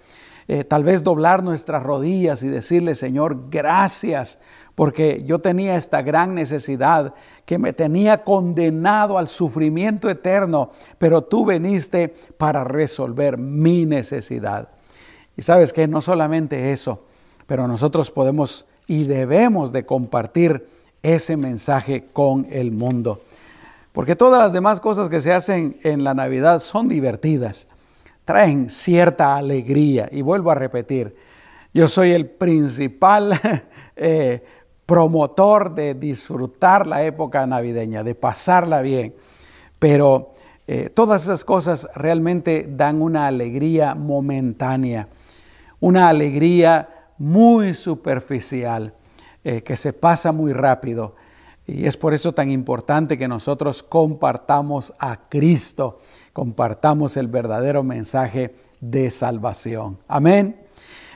Eh, 0.49 0.63
tal 0.63 0.85
vez 0.85 1.03
doblar 1.03 1.43
nuestras 1.43 1.83
rodillas 1.83 2.43
y 2.45 2.49
decirle, 2.49 2.95
Señor, 2.95 3.51
gracias, 3.51 4.39
porque 4.77 5.25
yo 5.25 5.41
tenía 5.41 5.77
esta 5.77 6.03
gran 6.03 6.37
necesidad 6.37 7.15
que 7.45 7.59
me 7.59 7.73
tenía 7.73 8.23
condenado 8.23 9.19
al 9.19 9.27
sufrimiento 9.27 10.09
eterno, 10.09 10.71
pero 10.99 11.23
tú 11.23 11.45
veniste 11.45 12.15
para 12.39 12.63
resolver 12.63 13.39
mi 13.39 13.87
necesidad. 13.87 14.69
Y 15.37 15.43
sabes 15.43 15.73
que 15.73 15.89
no 15.89 16.01
solamente 16.01 16.73
eso, 16.73 17.05
pero 17.47 17.67
nosotros 17.67 18.13
podemos 18.13 18.67
y 18.87 19.05
debemos 19.05 19.73
de 19.73 19.85
compartir 19.85 20.69
ese 21.03 21.37
mensaje 21.37 22.07
con 22.13 22.47
el 22.51 22.71
mundo. 22.71 23.21
Porque 23.93 24.15
todas 24.15 24.39
las 24.39 24.53
demás 24.53 24.81
cosas 24.81 25.09
que 25.09 25.21
se 25.21 25.33
hacen 25.33 25.79
en 25.83 26.05
la 26.05 26.15
Navidad 26.15 26.61
son 26.61 26.87
divertidas 26.87 27.67
traen 28.27 28.69
cierta 28.69 29.37
alegría. 29.37 30.09
Y 30.13 30.21
vuelvo 30.21 30.51
a 30.51 30.57
repetir, 30.57 31.17
yo 31.73 31.89
soy 31.89 32.11
el 32.11 32.29
principal 32.29 33.41
eh, 33.97 34.45
promotor 34.85 35.75
de 35.75 35.95
disfrutar 35.95 36.87
la 36.87 37.05
época 37.05 37.47
navideña, 37.47 38.03
de 38.03 38.15
pasarla 38.15 38.83
bien. 38.83 39.15
Pero 39.79 40.33
eh, 40.67 40.91
todas 40.91 41.23
esas 41.23 41.45
cosas 41.45 41.89
realmente 41.95 42.67
dan 42.69 43.01
una 43.01 43.29
alegría 43.29 43.95
momentánea, 43.95 45.09
una 45.79 46.09
alegría 46.09 46.89
muy 47.19 47.75
superficial, 47.75 48.93
eh, 49.45 49.63
que 49.63 49.77
se 49.77 49.93
pasa 49.93 50.33
muy 50.33 50.53
rápido. 50.53 51.15
Y 51.65 51.87
es 51.87 51.97
por 51.97 52.13
eso 52.13 52.33
tan 52.33 52.51
importante 52.51 53.17
que 53.17 53.29
nosotros 53.29 53.85
compartamos 53.85 54.93
a 54.99 55.29
Cristo 55.29 55.99
compartamos 56.37 57.17
el 57.17 57.29
verdadero 57.29 57.83
mensaje 57.83 58.55
de 58.83 59.11
salvación. 59.11 59.97
Amén. 60.07 60.67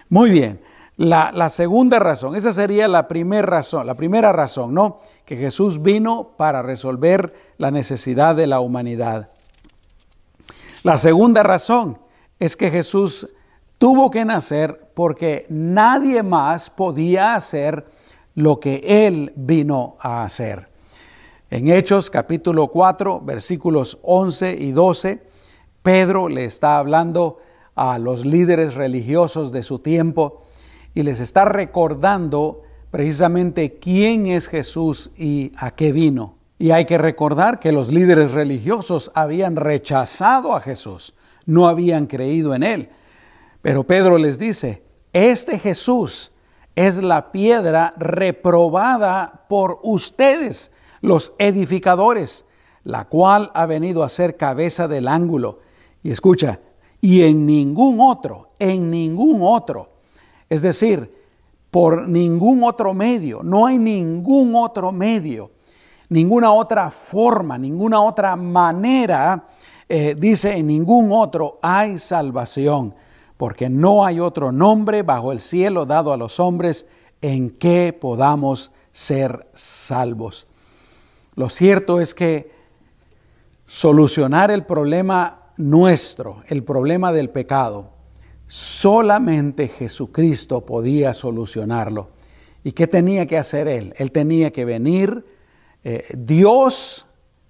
Muy 0.09 0.31
bien. 0.31 0.63
La, 0.97 1.51
segunda 1.51 1.99
razón, 1.99 2.37
esa 2.37 2.55
sería 2.55 2.89
la 2.89 3.07
primera 3.07 3.47
razón, 3.47 3.87
la 3.87 3.97
primera 3.97 4.33
razón, 4.33 4.73
¿no? 4.73 5.01
Que 5.27 5.37
Jesús 5.37 5.83
vino 5.83 6.31
para 6.39 6.63
resolver 6.63 7.35
la 7.59 7.71
necesidad 7.71 8.35
de 8.35 8.47
la 8.47 8.61
humanidad. 8.61 9.29
La 10.83 10.97
segunda 10.97 11.43
razón 11.43 11.99
es 12.39 12.57
que 12.57 12.71
Jesús 12.71 13.29
tuvo 13.77 14.11
que 14.11 14.25
nacer 14.25 14.91
porque 14.95 15.45
nadie 15.51 16.23
más 16.23 16.71
podía 16.71 17.35
hacer 17.35 17.85
lo 18.35 18.59
que 18.59 19.07
Él 19.07 19.35
vino 19.37 19.99
a 20.01 20.23
hacer. 20.23 20.70
En 21.53 21.67
Hechos 21.67 22.11
capítulo 22.11 22.69
4, 22.69 23.23
versículos 23.23 23.99
11 24.03 24.53
y 24.53 24.71
12, 24.71 25.21
Pedro 25.83 26.29
le 26.29 26.45
está 26.45 26.79
hablando 26.79 27.41
a 27.75 27.99
los 27.99 28.25
líderes 28.25 28.75
religiosos 28.75 29.51
de 29.51 29.65
su 29.65 29.81
tiempo 29.81 30.43
y 30.95 31.03
les 31.03 31.19
está 31.19 31.45
recordando 31.45 32.63
precisamente 32.93 33.81
quién 33.81 34.29
es 34.29 34.47
Jesús 34.47 35.11
y 35.17 35.51
a 35.57 35.73
qué 35.73 35.91
vino. 35.91 36.37
Y 36.57 36.71
hay 36.71 36.85
que 36.85 36.99
recordar 36.99 37.59
que 37.59 37.73
los 37.73 37.91
líderes 37.91 38.31
religiosos 38.31 39.11
habían 39.17 39.57
rechazado 39.57 40.55
a 40.55 40.61
Jesús, 40.61 41.17
no 41.47 41.67
habían 41.67 42.07
creído 42.07 42.55
en 42.55 42.63
él. 42.63 42.91
Pero 43.61 43.83
Pedro 43.83 44.19
les 44.19 44.39
dice, 44.39 44.85
este 45.13 45.59
Jesús 45.59 46.31
es 46.77 47.03
la 47.03 47.33
piedra 47.33 47.93
reprobada 47.97 49.47
por 49.49 49.81
ustedes 49.83 50.71
los 51.01 51.33
edificadores, 51.39 52.45
la 52.85 53.07
cual 53.07 53.51
ha 53.55 53.67
venido 53.67 54.03
a 54.03 54.09
ser 54.09 54.37
cabeza 54.37 54.89
del 54.89 55.09
ángulo. 55.09 55.59
Y 56.03 56.11
escucha, 56.11 56.61
y 57.01 57.23
en 57.23 57.47
ningún 57.47 58.01
otro, 58.01 58.51
en 58.59 58.91
ningún 58.91 59.41
otro. 59.43 59.91
Es 60.49 60.63
decir, 60.63 61.15
por 61.71 62.09
ningún 62.09 62.65
otro 62.65 62.95
medio, 62.95 63.43
no 63.43 63.67
hay 63.67 63.79
ningún 63.79 64.55
otro 64.55 64.91
medio, 64.93 65.51
ninguna 66.09 66.53
otra 66.53 66.91
forma, 66.91 67.57
ninguna 67.57 68.01
otra 68.01 68.35
manera, 68.35 69.47
eh, 69.89 70.17
dice, 70.19 70.57
en 70.57 70.67
ningún 70.67 71.13
otro 71.13 71.59
hay 71.63 71.99
salvación, 71.99 72.95
porque 73.37 73.71
no 73.71 74.05
hay 74.05 74.21
otro 74.21 74.53
nombre 74.53 75.03
bajo 75.03 75.33
el 75.33 75.41
cielo 75.41 75.87
dado 75.87 76.13
a 76.13 76.17
los 76.17 76.41
hombres 76.41 76.87
en 77.23 77.51
que 77.51 77.93
podamos 77.93 78.73
ser 78.93 79.49
salvos. 79.55 80.47
Lo 81.35 81.49
cierto 81.49 82.01
es 82.01 82.15
que 82.15 82.51
solucionar 83.67 84.51
el 84.51 84.65
problema 84.65 85.53
nuestro, 85.57 86.43
el 86.49 86.65
problema 86.65 87.13
del 87.13 87.31
pecado, 87.31 87.91
solamente 88.47 89.69
Jesucristo 89.69 90.67
podía 90.67 91.15
solucionarlo. 91.15 92.11
¿Y 92.65 92.73
qué 92.73 92.87
tenía 92.87 93.27
que 93.27 93.39
hacer 93.39 93.69
Él? 93.69 93.95
Él 93.97 94.11
tenía 94.13 94.53
que 94.53 94.65
venir, 94.65 95.25
eh, 95.85 96.07
Dios 96.17 97.07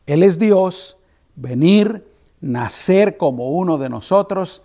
Él 0.06 0.22
es 0.22 0.38
Dios, 0.38 0.98
venir, 1.36 2.04
nacer 2.40 3.16
como 3.16 3.50
uno 3.50 3.78
de 3.78 3.88
nosotros 3.88 4.62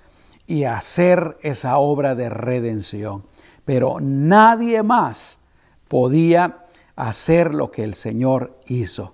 y 0.47 0.63
hacer 0.63 1.37
esa 1.41 1.77
obra 1.77 2.15
de 2.15 2.29
redención. 2.29 3.25
Pero 3.63 3.99
nadie 3.99 4.83
más 4.83 5.39
podía 5.87 6.64
hacer 6.95 7.53
lo 7.53 7.71
que 7.71 7.83
el 7.83 7.93
Señor 7.93 8.57
hizo. 8.67 9.13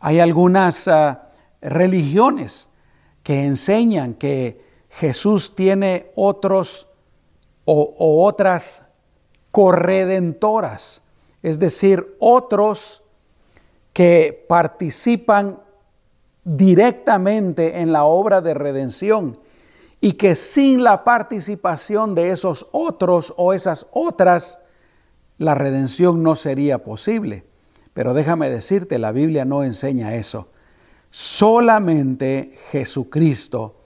Hay 0.00 0.20
algunas 0.20 0.88
ah, 0.88 1.30
religiones 1.60 2.68
que 3.22 3.44
enseñan 3.44 4.14
que 4.14 4.64
Jesús 4.90 5.54
tiene 5.54 6.10
otros 6.14 6.88
o 7.64 8.24
otras 8.24 8.84
corredentoras, 9.50 11.02
es 11.42 11.58
decir, 11.58 12.16
otros 12.20 13.02
que 13.92 14.44
participan 14.48 15.60
directamente 16.44 17.80
en 17.80 17.92
la 17.92 18.04
obra 18.04 18.40
de 18.40 18.54
redención 18.54 19.40
y 20.00 20.12
que 20.12 20.36
sin 20.36 20.84
la 20.84 21.02
participación 21.02 22.14
de 22.14 22.30
esos 22.30 22.68
otros 22.70 23.34
o 23.36 23.52
esas 23.52 23.86
otras, 23.90 24.60
la 25.38 25.54
redención 25.54 26.22
no 26.22 26.36
sería 26.36 26.78
posible. 26.78 27.44
Pero 27.92 28.14
déjame 28.14 28.50
decirte, 28.50 28.98
la 28.98 29.12
Biblia 29.12 29.44
no 29.44 29.64
enseña 29.64 30.16
eso. 30.16 30.48
Solamente 31.10 32.58
Jesucristo 32.70 33.76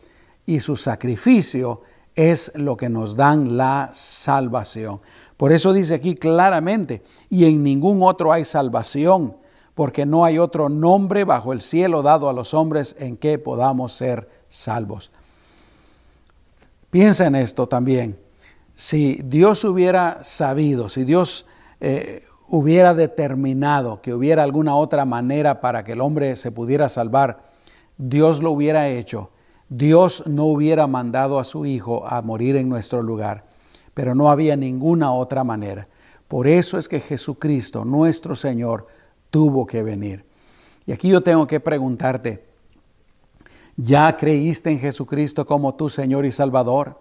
y 0.46 0.60
su 0.60 0.76
sacrificio 0.76 1.82
es 2.16 2.52
lo 2.56 2.76
que 2.76 2.88
nos 2.88 3.16
dan 3.16 3.56
la 3.56 3.90
salvación. 3.94 5.00
Por 5.36 5.52
eso 5.52 5.72
dice 5.72 5.94
aquí 5.94 6.16
claramente, 6.16 7.02
y 7.28 7.44
en 7.44 7.62
ningún 7.62 8.02
otro 8.02 8.32
hay 8.32 8.44
salvación, 8.44 9.36
porque 9.74 10.04
no 10.04 10.24
hay 10.24 10.38
otro 10.38 10.68
nombre 10.68 11.24
bajo 11.24 11.52
el 11.52 11.62
cielo 11.62 12.02
dado 12.02 12.28
a 12.28 12.32
los 12.32 12.52
hombres 12.52 12.96
en 12.98 13.16
que 13.16 13.38
podamos 13.38 13.92
ser 13.92 14.28
salvos. 14.48 15.12
Piensa 16.90 17.26
en 17.26 17.36
esto 17.36 17.68
también. 17.68 18.18
Si 18.80 19.20
Dios 19.24 19.64
hubiera 19.64 20.24
sabido, 20.24 20.88
si 20.88 21.04
Dios 21.04 21.44
eh, 21.80 22.24
hubiera 22.48 22.94
determinado 22.94 24.00
que 24.00 24.14
hubiera 24.14 24.42
alguna 24.42 24.74
otra 24.74 25.04
manera 25.04 25.60
para 25.60 25.84
que 25.84 25.92
el 25.92 26.00
hombre 26.00 26.36
se 26.36 26.50
pudiera 26.50 26.88
salvar, 26.88 27.44
Dios 27.98 28.42
lo 28.42 28.52
hubiera 28.52 28.88
hecho. 28.88 29.30
Dios 29.68 30.24
no 30.26 30.46
hubiera 30.46 30.86
mandado 30.86 31.38
a 31.38 31.44
su 31.44 31.66
Hijo 31.66 32.06
a 32.08 32.22
morir 32.22 32.56
en 32.56 32.70
nuestro 32.70 33.02
lugar 33.02 33.50
pero 33.94 34.14
no 34.14 34.30
había 34.30 34.56
ninguna 34.56 35.12
otra 35.12 35.44
manera. 35.44 35.88
Por 36.28 36.46
eso 36.46 36.78
es 36.78 36.88
que 36.88 37.00
Jesucristo, 37.00 37.84
nuestro 37.84 38.34
Señor, 38.34 38.86
tuvo 39.30 39.66
que 39.66 39.82
venir. 39.82 40.24
Y 40.86 40.92
aquí 40.92 41.08
yo 41.08 41.22
tengo 41.22 41.46
que 41.46 41.60
preguntarte, 41.60 42.46
¿ya 43.76 44.16
creíste 44.16 44.70
en 44.70 44.80
Jesucristo 44.80 45.44
como 45.46 45.74
tu 45.74 45.88
Señor 45.88 46.24
y 46.24 46.30
Salvador? 46.30 47.00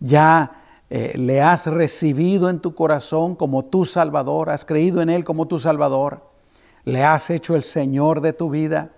¿Ya 0.00 0.61
eh, 0.94 1.16
le 1.16 1.40
has 1.40 1.66
recibido 1.66 2.50
en 2.50 2.60
tu 2.60 2.74
corazón 2.74 3.34
como 3.34 3.64
tu 3.64 3.84
Salvador? 3.84 4.50
¿Has 4.50 4.64
creído 4.64 5.00
en 5.00 5.08
Él 5.08 5.24
como 5.24 5.48
tu 5.48 5.58
Salvador? 5.58 6.30
¿Le 6.84 7.02
has 7.02 7.30
hecho 7.30 7.56
el 7.56 7.62
Señor 7.62 8.20
de 8.20 8.32
tu 8.32 8.50
vida? 8.50 8.92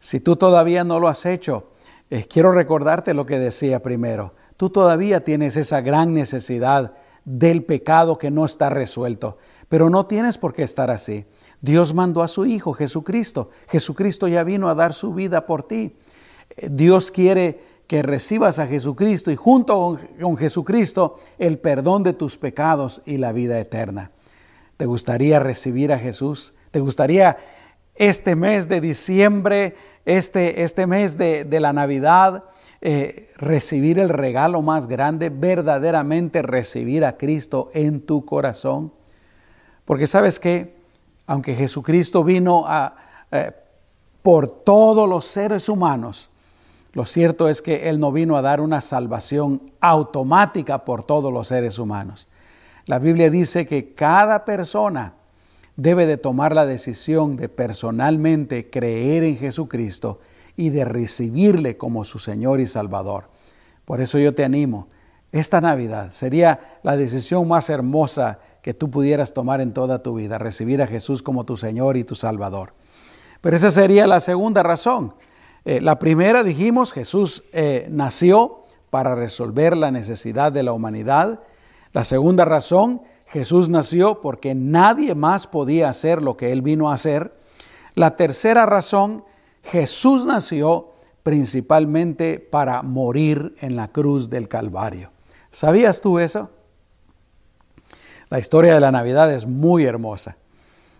Si 0.00 0.20
tú 0.20 0.36
todavía 0.36 0.84
no 0.84 1.00
lo 1.00 1.08
has 1.08 1.26
hecho, 1.26 1.70
eh, 2.10 2.26
quiero 2.28 2.52
recordarte 2.52 3.12
lo 3.12 3.26
que 3.26 3.38
decía 3.38 3.82
primero 3.82 4.32
tú 4.58 4.70
todavía 4.70 5.24
tienes 5.24 5.56
esa 5.56 5.80
gran 5.80 6.12
necesidad 6.12 6.92
del 7.24 7.64
pecado 7.64 8.18
que 8.18 8.30
no 8.30 8.44
está 8.44 8.68
resuelto. 8.68 9.38
Pero 9.68 9.88
no 9.88 10.06
tienes 10.06 10.36
por 10.36 10.52
qué 10.52 10.64
estar 10.64 10.90
así. 10.90 11.24
Dios 11.60 11.94
mandó 11.94 12.22
a 12.22 12.28
su 12.28 12.44
Hijo 12.44 12.72
Jesucristo. 12.72 13.50
Jesucristo 13.68 14.26
ya 14.28 14.42
vino 14.42 14.68
a 14.68 14.74
dar 14.74 14.92
su 14.92 15.14
vida 15.14 15.46
por 15.46 15.62
ti. 15.62 15.96
Dios 16.70 17.10
quiere 17.10 17.60
que 17.88 18.02
recibas 18.02 18.60
a 18.60 18.68
Jesucristo 18.68 19.32
y 19.32 19.36
junto 19.36 19.98
con 20.20 20.36
Jesucristo 20.36 21.16
el 21.38 21.58
perdón 21.58 22.04
de 22.04 22.12
tus 22.12 22.38
pecados 22.38 23.02
y 23.04 23.16
la 23.16 23.32
vida 23.32 23.58
eterna. 23.58 24.12
¿Te 24.76 24.86
gustaría 24.86 25.40
recibir 25.40 25.92
a 25.92 25.98
Jesús? 25.98 26.54
¿Te 26.70 26.78
gustaría 26.78 27.38
este 27.96 28.36
mes 28.36 28.68
de 28.68 28.80
diciembre, 28.80 29.74
este, 30.04 30.62
este 30.62 30.86
mes 30.86 31.18
de, 31.18 31.44
de 31.44 31.60
la 31.60 31.72
Navidad, 31.72 32.44
eh, 32.80 33.32
recibir 33.36 33.98
el 33.98 34.08
regalo 34.08 34.62
más 34.62 34.86
grande, 34.86 35.30
verdaderamente 35.30 36.42
recibir 36.42 37.04
a 37.04 37.16
Cristo 37.16 37.70
en 37.74 38.00
tu 38.00 38.24
corazón. 38.24 38.92
Porque 39.84 40.06
sabes 40.06 40.38
que, 40.38 40.76
aunque 41.26 41.56
Jesucristo 41.56 42.22
vino 42.22 42.64
a, 42.68 42.94
eh, 43.32 43.50
por 44.22 44.48
todos 44.48 45.08
los 45.08 45.26
seres 45.26 45.68
humanos, 45.68 46.30
lo 46.98 47.04
cierto 47.04 47.48
es 47.48 47.62
que 47.62 47.88
Él 47.88 48.00
no 48.00 48.10
vino 48.10 48.36
a 48.36 48.42
dar 48.42 48.60
una 48.60 48.80
salvación 48.80 49.70
automática 49.80 50.84
por 50.84 51.04
todos 51.04 51.32
los 51.32 51.46
seres 51.46 51.78
humanos. 51.78 52.26
La 52.86 52.98
Biblia 52.98 53.30
dice 53.30 53.68
que 53.68 53.94
cada 53.94 54.44
persona 54.44 55.14
debe 55.76 56.06
de 56.06 56.16
tomar 56.16 56.56
la 56.56 56.66
decisión 56.66 57.36
de 57.36 57.48
personalmente 57.48 58.68
creer 58.68 59.22
en 59.22 59.36
Jesucristo 59.36 60.18
y 60.56 60.70
de 60.70 60.84
recibirle 60.84 61.76
como 61.76 62.02
su 62.02 62.18
Señor 62.18 62.58
y 62.58 62.66
Salvador. 62.66 63.30
Por 63.84 64.00
eso 64.00 64.18
yo 64.18 64.34
te 64.34 64.42
animo. 64.42 64.88
Esta 65.30 65.60
Navidad 65.60 66.10
sería 66.10 66.80
la 66.82 66.96
decisión 66.96 67.46
más 67.46 67.70
hermosa 67.70 68.40
que 68.60 68.74
tú 68.74 68.90
pudieras 68.90 69.32
tomar 69.32 69.60
en 69.60 69.72
toda 69.72 70.02
tu 70.02 70.16
vida, 70.16 70.36
recibir 70.36 70.82
a 70.82 70.88
Jesús 70.88 71.22
como 71.22 71.44
tu 71.44 71.56
Señor 71.56 71.96
y 71.96 72.02
tu 72.02 72.16
Salvador. 72.16 72.72
Pero 73.40 73.56
esa 73.56 73.70
sería 73.70 74.08
la 74.08 74.18
segunda 74.18 74.64
razón. 74.64 75.14
Eh, 75.68 75.82
la 75.82 75.98
primera, 75.98 76.44
dijimos, 76.44 76.94
Jesús 76.94 77.42
eh, 77.52 77.88
nació 77.90 78.64
para 78.88 79.14
resolver 79.14 79.76
la 79.76 79.90
necesidad 79.90 80.50
de 80.50 80.62
la 80.62 80.72
humanidad. 80.72 81.40
La 81.92 82.04
segunda 82.04 82.46
razón, 82.46 83.02
Jesús 83.26 83.68
nació 83.68 84.22
porque 84.22 84.54
nadie 84.54 85.14
más 85.14 85.46
podía 85.46 85.90
hacer 85.90 86.22
lo 86.22 86.38
que 86.38 86.52
Él 86.52 86.62
vino 86.62 86.88
a 86.88 86.94
hacer. 86.94 87.36
La 87.94 88.16
tercera 88.16 88.64
razón, 88.64 89.24
Jesús 89.62 90.24
nació 90.24 90.92
principalmente 91.22 92.40
para 92.40 92.80
morir 92.80 93.54
en 93.60 93.76
la 93.76 93.88
cruz 93.88 94.30
del 94.30 94.48
Calvario. 94.48 95.10
¿Sabías 95.50 96.00
tú 96.00 96.18
eso? 96.18 96.50
La 98.30 98.38
historia 98.38 98.72
de 98.72 98.80
la 98.80 98.90
Navidad 98.90 99.30
es 99.30 99.46
muy 99.46 99.84
hermosa. 99.84 100.38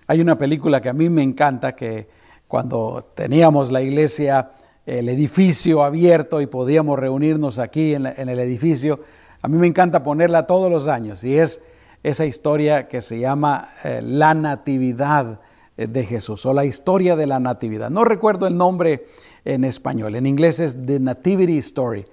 Hay 0.06 0.20
una 0.20 0.36
película 0.36 0.82
que 0.82 0.90
a 0.90 0.92
mí 0.92 1.08
me 1.08 1.22
encanta 1.22 1.74
que 1.74 2.17
cuando 2.48 3.12
teníamos 3.14 3.70
la 3.70 3.82
iglesia, 3.82 4.50
el 4.86 5.10
edificio 5.10 5.84
abierto 5.84 6.40
y 6.40 6.46
podíamos 6.46 6.98
reunirnos 6.98 7.58
aquí 7.58 7.94
en, 7.94 8.06
el 8.06 8.38
edificio, 8.38 9.00
a 9.42 9.48
mí 9.48 9.58
me 9.58 9.66
encanta 9.66 10.02
ponerla 10.02 10.46
todos 10.46 10.72
los 10.72 10.88
años 10.88 11.22
y 11.22 11.38
es 11.38 11.60
esa 12.02 12.24
historia 12.24 12.88
que 12.88 13.02
se 13.02 13.18
llama 13.18 13.68
eh, 13.84 14.00
La 14.02 14.32
Natividad 14.32 15.40
eh, 15.76 15.86
de 15.86 16.06
Jesús 16.06 16.46
o 16.46 16.54
la 16.54 16.64
historia 16.64 17.16
de 17.16 17.26
la 17.26 17.38
Natividad. 17.38 17.90
No 17.90 18.04
recuerdo 18.04 18.46
el 18.46 18.56
nombre 18.56 19.04
en 19.44 19.64
español, 19.64 20.16
en 20.16 20.26
inglés 20.26 20.58
es 20.58 20.76
The 20.86 21.00
Nativity 21.00 21.58
Story. 21.58 22.06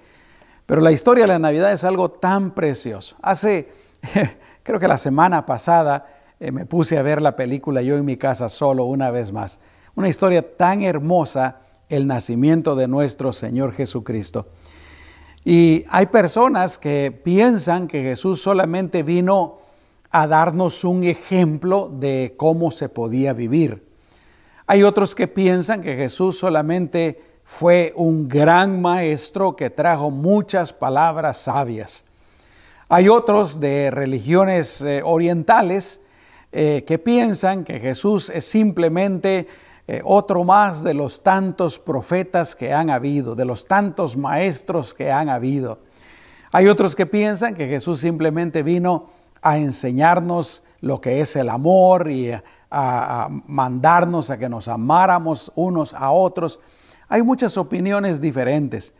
Pero 0.66 0.80
la 0.80 0.92
historia 0.92 1.24
de 1.24 1.28
la 1.28 1.38
Navidad 1.38 1.72
es 1.72 1.84
algo 1.84 2.10
tan 2.10 2.52
precioso. 2.52 3.16
Hace, 3.22 3.70
creo 4.62 4.78
que 4.78 4.88
la 4.88 4.98
semana 4.98 5.46
pasada, 5.46 6.06
eh, 6.38 6.52
me 6.52 6.66
puse 6.66 6.98
a 6.98 7.02
ver 7.02 7.22
la 7.22 7.36
película 7.36 7.80
yo 7.80 7.96
en 7.96 8.04
mi 8.04 8.16
casa 8.16 8.48
solo 8.50 8.84
una 8.84 9.10
vez 9.10 9.32
más. 9.32 9.60
Una 9.96 10.10
historia 10.10 10.56
tan 10.56 10.82
hermosa, 10.82 11.60
el 11.88 12.06
nacimiento 12.06 12.76
de 12.76 12.86
nuestro 12.86 13.32
Señor 13.32 13.72
Jesucristo. 13.72 14.46
Y 15.42 15.86
hay 15.88 16.04
personas 16.04 16.76
que 16.76 17.18
piensan 17.24 17.88
que 17.88 18.02
Jesús 18.02 18.42
solamente 18.42 19.02
vino 19.02 19.56
a 20.10 20.26
darnos 20.26 20.84
un 20.84 21.02
ejemplo 21.04 21.90
de 21.90 22.34
cómo 22.36 22.70
se 22.70 22.90
podía 22.90 23.32
vivir. 23.32 23.88
Hay 24.66 24.82
otros 24.82 25.14
que 25.14 25.28
piensan 25.28 25.80
que 25.80 25.96
Jesús 25.96 26.38
solamente 26.38 27.18
fue 27.44 27.94
un 27.96 28.28
gran 28.28 28.82
maestro 28.82 29.56
que 29.56 29.70
trajo 29.70 30.10
muchas 30.10 30.74
palabras 30.74 31.38
sabias. 31.38 32.04
Hay 32.90 33.08
otros 33.08 33.60
de 33.60 33.90
religiones 33.90 34.82
eh, 34.82 35.00
orientales 35.02 36.02
eh, 36.52 36.84
que 36.86 36.98
piensan 36.98 37.64
que 37.64 37.80
Jesús 37.80 38.28
es 38.28 38.44
simplemente 38.44 39.46
eh, 39.88 40.00
otro 40.04 40.42
más 40.42 40.82
de 40.82 40.94
los 40.94 41.22
tantos 41.22 41.78
profetas 41.78 42.56
que 42.56 42.72
han 42.72 42.90
habido, 42.90 43.36
de 43.36 43.44
los 43.44 43.66
tantos 43.66 44.16
maestros 44.16 44.94
que 44.94 45.12
han 45.12 45.28
habido. 45.28 45.78
Hay 46.50 46.66
otros 46.66 46.96
que 46.96 47.06
piensan 47.06 47.54
que 47.54 47.68
Jesús 47.68 48.00
simplemente 48.00 48.64
vino 48.64 49.06
a 49.42 49.58
enseñarnos 49.58 50.64
lo 50.80 51.00
que 51.00 51.20
es 51.20 51.36
el 51.36 51.48
amor 51.48 52.10
y 52.10 52.32
a, 52.68 53.28
mandarnos 53.46 54.30
a 54.30 54.38
que 54.38 54.48
nos 54.48 54.66
amáramos 54.66 55.52
unos 55.54 55.94
a 55.94 56.10
otros. 56.10 56.58
Hay 57.08 57.22
muchas 57.22 57.56
opiniones 57.56 58.20
diferentes, 58.20 58.92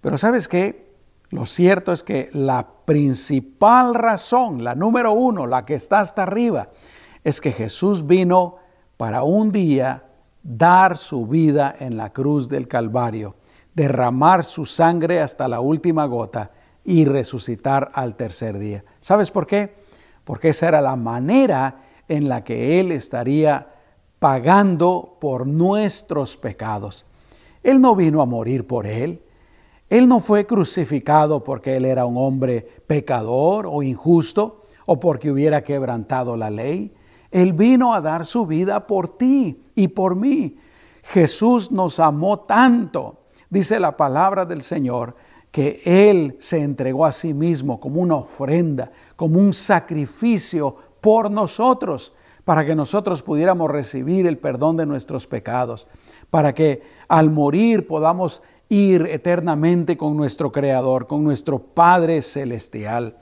pero 0.00 0.18
¿sabes 0.18 0.46
qué? 0.46 0.88
Lo 1.30 1.46
cierto 1.46 1.92
es 1.92 2.04
que 2.04 2.30
la 2.32 2.68
principal 2.84 3.94
razón, 3.94 4.62
la 4.62 4.74
número 4.74 5.12
uno, 5.12 5.46
la 5.46 5.66
que 5.66 5.74
está 5.74 5.98
hasta 5.98 6.22
arriba, 6.22 6.70
es 7.24 7.40
que 7.40 7.50
Jesús 7.50 8.06
vino 8.06 8.56
para 8.96 9.24
un 9.24 9.50
día 9.52 10.04
dar 10.42 10.96
su 10.96 11.26
vida 11.26 11.74
en 11.78 11.96
la 11.96 12.12
cruz 12.12 12.48
del 12.48 12.68
Calvario, 12.68 13.36
derramar 13.74 14.44
su 14.44 14.64
sangre 14.64 15.20
hasta 15.20 15.48
la 15.48 15.60
última 15.60 16.06
gota 16.06 16.50
y 16.84 17.04
resucitar 17.04 17.90
al 17.94 18.16
tercer 18.16 18.58
día. 18.58 18.84
¿Sabes 19.00 19.30
por 19.30 19.46
qué? 19.46 19.74
Porque 20.24 20.50
esa 20.50 20.68
era 20.68 20.80
la 20.80 20.96
manera 20.96 21.82
en 22.08 22.28
la 22.28 22.44
que 22.44 22.80
Él 22.80 22.92
estaría 22.92 23.68
pagando 24.18 25.16
por 25.20 25.46
nuestros 25.46 26.36
pecados. 26.36 27.06
Él 27.62 27.80
no 27.80 27.94
vino 27.94 28.22
a 28.22 28.26
morir 28.26 28.66
por 28.66 28.86
Él. 28.86 29.22
Él 29.88 30.08
no 30.08 30.20
fue 30.20 30.46
crucificado 30.46 31.44
porque 31.44 31.76
Él 31.76 31.84
era 31.84 32.06
un 32.06 32.16
hombre 32.16 32.66
pecador 32.86 33.66
o 33.66 33.82
injusto 33.82 34.62
o 34.86 34.98
porque 34.98 35.30
hubiera 35.30 35.64
quebrantado 35.64 36.36
la 36.36 36.50
ley. 36.50 36.94
Él 37.30 37.52
vino 37.52 37.94
a 37.94 38.00
dar 38.00 38.24
su 38.24 38.46
vida 38.46 38.86
por 38.86 39.16
ti 39.16 39.62
y 39.74 39.88
por 39.88 40.16
mí. 40.16 40.56
Jesús 41.02 41.70
nos 41.70 42.00
amó 42.00 42.40
tanto, 42.40 43.22
dice 43.50 43.80
la 43.80 43.96
palabra 43.96 44.44
del 44.44 44.62
Señor, 44.62 45.14
que 45.50 45.80
Él 45.84 46.36
se 46.38 46.62
entregó 46.62 47.06
a 47.06 47.12
sí 47.12 47.32
mismo 47.32 47.80
como 47.80 48.00
una 48.00 48.16
ofrenda, 48.16 48.90
como 49.16 49.38
un 49.38 49.52
sacrificio 49.52 50.76
por 51.00 51.30
nosotros, 51.30 52.14
para 52.44 52.64
que 52.64 52.74
nosotros 52.74 53.22
pudiéramos 53.22 53.70
recibir 53.70 54.26
el 54.26 54.38
perdón 54.38 54.76
de 54.76 54.86
nuestros 54.86 55.26
pecados, 55.26 55.86
para 56.30 56.54
que 56.54 56.82
al 57.08 57.30
morir 57.30 57.86
podamos 57.86 58.42
ir 58.68 59.06
eternamente 59.10 59.96
con 59.96 60.16
nuestro 60.16 60.52
Creador, 60.52 61.06
con 61.06 61.24
nuestro 61.24 61.58
Padre 61.58 62.22
Celestial. 62.22 63.16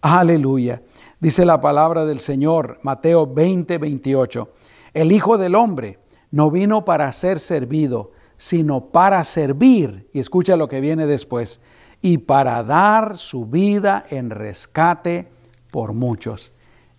Aleluya. 0.00 0.82
Dice 1.24 1.46
la 1.46 1.58
palabra 1.58 2.04
del 2.04 2.20
Señor, 2.20 2.80
Mateo 2.82 3.26
20, 3.26 3.78
28. 3.78 4.50
El 4.92 5.10
Hijo 5.10 5.38
del 5.38 5.54
Hombre 5.54 5.98
no 6.30 6.50
vino 6.50 6.84
para 6.84 7.10
ser 7.14 7.40
servido, 7.40 8.12
sino 8.36 8.88
para 8.88 9.24
servir. 9.24 10.06
Y 10.12 10.18
escucha 10.18 10.54
lo 10.54 10.68
que 10.68 10.82
viene 10.82 11.06
después. 11.06 11.62
Y 12.02 12.18
para 12.18 12.62
dar 12.62 13.16
su 13.16 13.46
vida 13.46 14.04
en 14.10 14.28
rescate 14.28 15.30
por 15.70 15.94
muchos. 15.94 16.52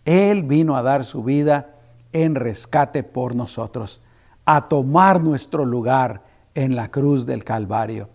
Él 0.06 0.42
vino 0.42 0.76
a 0.76 0.82
dar 0.82 1.06
su 1.06 1.24
vida 1.24 1.76
en 2.12 2.34
rescate 2.34 3.04
por 3.04 3.36
nosotros, 3.36 4.02
a 4.44 4.68
tomar 4.68 5.22
nuestro 5.22 5.66
lugar 5.66 6.24
en 6.56 6.76
la 6.76 6.90
cruz 6.90 7.28
del 7.28 7.44
Calvario. 7.44 8.10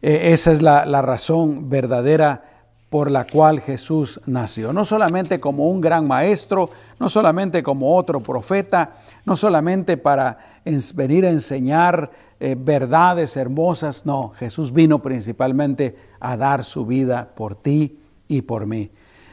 E, 0.00 0.32
esa 0.32 0.52
es 0.52 0.62
la, 0.62 0.86
la 0.86 1.02
razón 1.02 1.68
verdadera 1.68 2.53
por 2.94 3.10
la 3.10 3.26
cual 3.26 3.58
Jesús 3.58 4.20
nació. 4.24 4.72
No 4.72 4.84
solamente 4.84 5.40
como 5.40 5.66
un 5.68 5.80
gran 5.80 6.06
maestro, 6.06 6.70
no 7.00 7.08
solamente 7.08 7.60
como 7.60 7.96
otro 7.96 8.20
profeta, 8.20 8.92
no 9.24 9.34
solamente 9.34 9.96
para 9.96 10.60
venir 10.94 11.26
a 11.26 11.30
enseñar 11.30 12.12
eh, 12.38 12.54
verdades 12.56 13.36
hermosas, 13.36 14.06
no, 14.06 14.28
Jesús 14.36 14.72
vino 14.72 15.02
principalmente 15.02 15.96
a 16.20 16.36
dar 16.36 16.62
su 16.62 16.86
vida 16.86 17.30
por 17.34 17.56
ti 17.56 17.98
y 18.28 18.42
por 18.42 18.64
mí. 18.64 18.92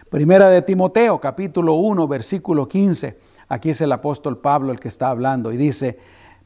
Primera 0.10 0.50
de 0.50 0.64
Timoteo, 0.64 1.22
capítulo 1.22 1.76
1, 1.76 2.08
versículo 2.08 2.68
15. 2.68 3.20
Aquí 3.48 3.70
es 3.70 3.82
el 3.82 3.92
apóstol 3.92 4.40
Pablo 4.40 4.72
el 4.72 4.80
que 4.80 4.88
está 4.88 5.10
hablando 5.10 5.52
y 5.52 5.58
dice, 5.58 6.00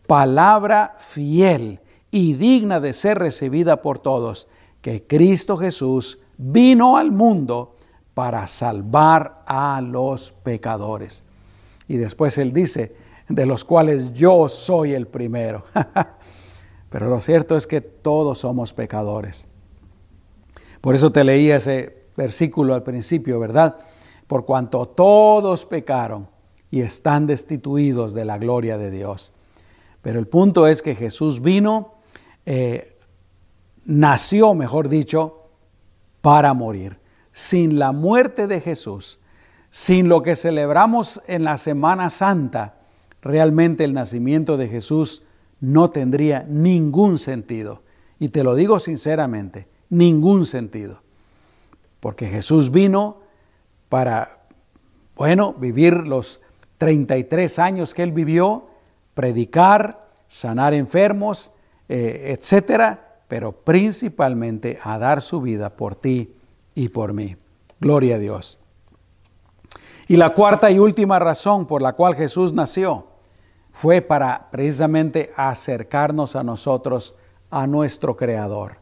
palabra 0.05 0.95
fiel 0.97 1.79
y 2.11 2.33
digna 2.33 2.81
de 2.81 2.91
ser 2.91 3.19
recibida 3.19 3.81
por 3.81 3.99
todos, 3.99 4.49
que 4.81 5.07
Cristo 5.07 5.55
Jesús 5.55 6.19
vino 6.37 6.97
al 6.97 7.11
mundo 7.11 7.75
para 8.13 8.47
salvar 8.47 9.43
a 9.45 9.81
los 9.81 10.31
pecadores. 10.31 11.23
Y 11.87 11.97
después 11.97 12.37
él 12.37 12.53
dice, 12.53 12.95
de 13.29 13.45
los 13.45 13.65
cuales 13.65 14.13
yo 14.13 14.49
soy 14.49 14.93
el 14.93 15.07
primero. 15.07 15.65
Pero 16.89 17.09
lo 17.09 17.19
cierto 17.21 17.57
es 17.57 17.67
que 17.67 17.81
todos 17.81 18.39
somos 18.39 18.73
pecadores. 18.73 19.47
Por 20.81 20.95
eso 20.95 21.11
te 21.11 21.23
leí 21.23 21.51
ese 21.51 22.05
versículo 22.15 22.73
al 22.73 22.83
principio, 22.83 23.39
¿verdad? 23.39 23.77
Por 24.27 24.45
cuanto 24.45 24.85
todos 24.87 25.65
pecaron 25.65 26.29
y 26.71 26.81
están 26.81 27.27
destituidos 27.27 28.13
de 28.13 28.25
la 28.25 28.37
gloria 28.37 28.77
de 28.77 28.91
Dios. 28.91 29.33
Pero 30.01 30.19
el 30.19 30.27
punto 30.27 30.67
es 30.67 30.81
que 30.81 30.95
Jesús 30.95 31.41
vino, 31.41 31.95
eh, 32.45 32.97
nació, 33.85 34.53
mejor 34.53 34.87
dicho, 34.87 35.44
para 36.25 36.55
morir. 36.55 36.97
Sin 37.33 37.77
la 37.77 37.91
muerte 37.91 38.47
de 38.47 38.59
Jesús, 38.59 39.19
sin 39.69 40.09
lo 40.09 40.23
que 40.23 40.35
celebramos 40.35 41.21
en 41.27 41.43
la 41.43 41.59
Semana 41.59 42.09
Santa, 42.09 42.79
realmente 43.21 43.83
el 43.83 43.93
nacimiento 43.93 44.57
de 44.57 44.67
Jesús 44.67 45.21
no 45.59 45.91
tendría 45.91 46.43
ningún 46.49 47.19
sentido. 47.19 47.83
Y 48.17 48.29
te 48.29 48.43
lo 48.43 48.55
digo 48.55 48.79
sinceramente, 48.79 49.67
ningún 49.91 50.47
sentido. 50.47 51.03
Porque 51.99 52.25
Jesús 52.25 52.71
vino 52.71 53.17
para, 53.87 54.47
bueno, 55.15 55.53
vivir 55.53 55.93
los 56.07 56.41
33 56.79 57.59
años 57.59 57.93
que 57.93 58.01
él 58.01 58.13
vivió, 58.13 58.65
predicar, 59.13 60.07
sanar 60.27 60.73
enfermos, 60.73 61.51
eh, 61.87 62.35
etcétera, 62.35 63.04
pero 63.27 63.51
principalmente 63.51 64.79
a 64.83 64.97
dar 64.97 65.21
su 65.21 65.41
vida 65.41 65.71
por 65.71 65.95
ti 65.95 66.33
y 66.73 66.89
por 66.89 67.13
mí. 67.13 67.35
Gloria 67.79 68.15
a 68.15 68.19
Dios. 68.19 68.59
Y 70.07 70.17
la 70.17 70.31
cuarta 70.31 70.69
y 70.69 70.77
última 70.77 71.17
razón 71.19 71.65
por 71.65 71.81
la 71.81 71.93
cual 71.93 72.15
Jesús 72.15 72.53
nació 72.53 73.07
fue 73.71 74.01
para 74.01 74.49
precisamente 74.51 75.31
acercarnos 75.35 76.35
a 76.35 76.43
nosotros, 76.43 77.15
a 77.49 77.67
nuestro 77.67 78.15
Creador, 78.15 78.77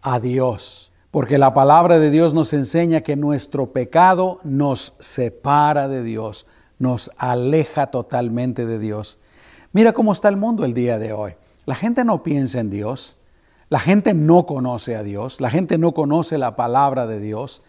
a 0.00 0.18
Dios. 0.18 0.92
Porque 1.10 1.36
la 1.36 1.52
palabra 1.52 1.98
de 1.98 2.10
Dios 2.10 2.32
nos 2.32 2.54
enseña 2.54 3.02
que 3.02 3.16
nuestro 3.16 3.72
pecado 3.72 4.40
nos 4.44 4.94
separa 4.98 5.86
de 5.86 6.02
Dios, 6.02 6.46
nos 6.78 7.10
aleja 7.18 7.88
totalmente 7.88 8.64
de 8.64 8.78
Dios. 8.78 9.18
Mira 9.72 9.92
cómo 9.92 10.12
está 10.12 10.28
el 10.30 10.38
mundo 10.38 10.64
el 10.64 10.72
día 10.72 10.98
de 10.98 11.12
hoy. 11.12 11.34
La 11.66 11.74
gente 11.74 12.04
no 12.04 12.22
piensa 12.22 12.60
en 12.60 12.70
Dios. 12.70 13.18
La 13.72 13.80
gente 13.80 14.12
no 14.12 14.44
conoce 14.44 14.96
a 14.96 15.02
Dios, 15.02 15.40
la 15.40 15.48
gente 15.48 15.78
no 15.78 15.94
conoce 15.94 16.36
la 16.36 16.56
palabra 16.56 17.06
de 17.06 17.18
Dios 17.18 17.62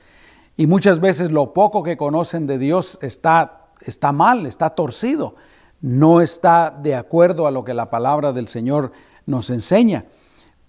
y 0.58 0.68
muchas 0.68 1.00
veces 1.00 1.32
lo 1.32 1.54
poco 1.54 1.82
que 1.82 1.96
conocen 1.96 2.46
de 2.46 2.58
Dios 2.58 3.00
está, 3.02 3.70
está 3.80 4.12
mal, 4.12 4.46
está 4.46 4.72
torcido, 4.72 5.36
no 5.80 6.20
está 6.20 6.72
de 6.72 6.96
acuerdo 6.96 7.48
a 7.48 7.52
lo 7.52 7.64
que 7.64 7.74
la 7.74 7.90
palabra 7.90 8.34
del 8.34 8.50
Señor 8.50 8.92
nos 9.26 9.50
enseña. 9.50 10.04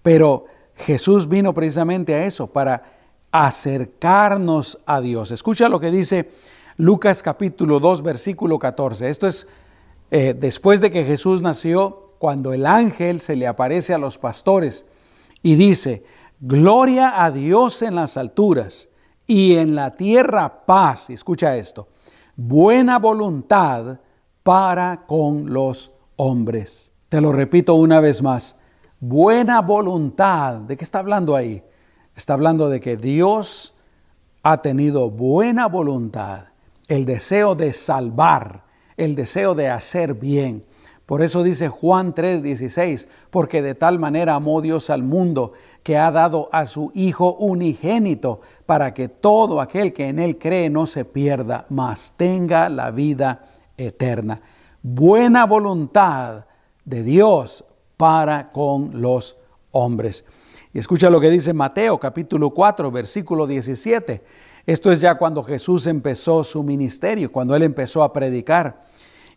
Pero 0.03 0.45
Jesús 0.77 1.29
vino 1.29 1.53
precisamente 1.53 2.15
a 2.15 2.27
eso, 2.27 2.47
para 2.47 2.85
acercarnos 3.33 4.79
a 4.87 5.01
Dios. 5.01 5.33
Escucha 5.33 5.69
lo 5.69 5.81
que 5.81 5.91
dice 5.91 6.31
Lucas 6.77 7.25
capítulo 7.25 7.81
2, 7.81 8.03
versículo 8.03 8.61
14. 8.61 9.09
Esto 9.09 9.27
es 9.27 9.49
eh, 10.13 10.33
después 10.39 10.81
de 10.81 10.93
que 10.93 11.03
Jesús 11.03 11.43
nació, 11.43 12.13
cuando 12.21 12.53
el 12.53 12.67
ángel 12.67 13.21
se 13.21 13.35
le 13.35 13.49
aparece 13.49 13.95
a 13.95 13.99
los 13.99 14.17
pastores 14.17 14.87
y 15.45 15.57
dice, 15.57 16.03
gloria 16.41 17.23
a 17.23 17.31
Dios 17.31 17.83
en 17.83 17.95
las 17.95 18.17
alturas 18.17 18.89
y 19.27 19.57
en 19.57 19.75
la 19.75 19.95
tierra 19.95 20.65
paz, 20.65 21.11
escucha 21.11 21.55
esto, 21.57 21.89
buena 22.35 22.99
voluntad 22.99 24.01
para 24.43 25.05
con 25.07 25.53
los 25.53 25.93
hombres. 26.17 26.93
Te 27.11 27.21
lo 27.21 27.31
repito 27.31 27.75
una 27.75 28.01
vez 28.01 28.23
más, 28.23 28.57
buena 29.01 29.61
voluntad. 29.61 30.61
¿De 30.61 30.79
qué 30.79 30.85
está 30.85 31.01
hablando 31.01 31.37
ahí? 31.37 31.63
Está 32.17 32.33
hablando 32.33 32.71
de 32.71 32.81
que 32.81 32.97
Dios 32.97 33.75
ha 34.43 34.63
tenido 34.63 35.11
buena 35.11 35.67
voluntad, 35.67 36.47
el 36.89 37.05
deseo 37.05 37.55
de 37.55 37.75
salvar, 37.75 38.65
el 38.97 39.15
deseo 39.15 39.55
de 39.55 39.69
hacer 39.69 40.15
bien. 40.15 40.65
Por 41.07 41.23
eso 41.23 41.43
dice 41.43 41.69
Juan 41.69 42.15
3:16, 42.15 43.09
porque 43.31 43.61
de 43.61 43.75
tal 43.75 43.99
manera 43.99 44.35
amó 44.35 44.63
Dios 44.63 44.89
al 44.89 45.03
mundo 45.03 45.53
que 45.83 45.99
ha 45.99 46.11
dado 46.11 46.49
a 46.51 46.65
su 46.65 46.91
Hijo 46.95 47.35
unigénito, 47.35 48.41
para 48.65 48.95
que 48.95 49.09
todo 49.09 49.61
aquel 49.61 49.93
que 49.93 50.09
en 50.09 50.19
Él 50.19 50.39
cree 50.39 50.71
no 50.71 50.87
se 50.87 51.05
pierda, 51.05 51.67
mas 51.69 52.15
tenga 52.17 52.71
la 52.71 52.91
vida 52.91 53.45
eterna. 53.77 54.41
Buena 54.83 55.45
voluntad 55.45 56.47
de 56.85 57.03
Dios 57.03 57.65
para 57.99 58.51
con 58.51 59.01
los 59.01 59.37
hombres. 59.73 60.25
Y 60.73 60.79
escucha 60.79 61.11
lo 61.11 61.21
que 61.21 61.31
dice 61.31 61.53
Mateo 61.53 62.01
capítulo 62.01 62.51
4, 62.51 62.91
versículo 62.91 63.47
17. 63.47 64.23
Esto 64.67 64.91
es 64.91 65.01
ya 65.01 65.17
cuando 65.17 65.43
Jesús 65.43 65.87
empezó 65.87 66.43
su 66.43 66.63
ministerio, 66.63 67.31
cuando 67.31 67.55
Él 67.55 67.63
empezó 67.63 68.03
a 68.03 68.13
predicar. 68.13 68.83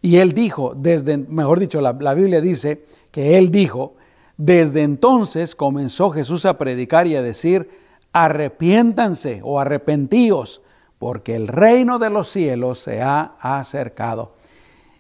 Y 0.08 0.20
él 0.20 0.32
dijo, 0.32 0.74
desde, 0.74 1.18
mejor 1.18 1.60
dicho, 1.60 1.82
la, 1.82 1.92
Biblia 1.92 2.40
dice 2.40 2.86
que 3.12 3.38
él 3.38 3.52
dijo, 3.52 3.96
desde 4.38 4.84
entonces 4.84 5.54
comenzó 5.54 6.12
Jesús 6.12 6.46
a 6.46 6.58
predicar 6.58 7.08
y 7.08 7.18
a 7.18 7.22
decir, 7.22 7.70
arrepiéntanse 8.14 9.42
o 9.44 9.60
arrepentíos, 9.60 10.62
porque 10.98 11.36
el 11.36 11.50
reino 11.50 12.00
de 12.00 12.10
los 12.10 12.30
cielos 12.30 12.80
se 12.80 13.02
ha 13.02 13.36
acercado. 13.42 14.36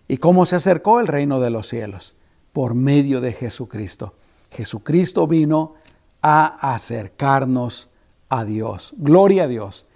¿Y 0.10 0.18
cómo 0.18 0.46
se 0.46 0.58
acercó 0.58 1.00
el 1.00 1.08
reino 1.08 1.40
de 1.40 1.52
los 1.52 1.70
cielos? 1.70 2.18
Por 2.52 2.76
medio 2.76 3.22
de 3.22 3.32
Jesucristo. 3.32 4.14
Jesucristo 4.52 5.26
vino 5.26 5.76
a 6.22 6.74
acercarnos 6.74 7.90
a 8.28 8.44
Dios. 8.44 8.94
Gloria 8.98 9.46
a 9.46 9.48
Dios. 9.48 9.88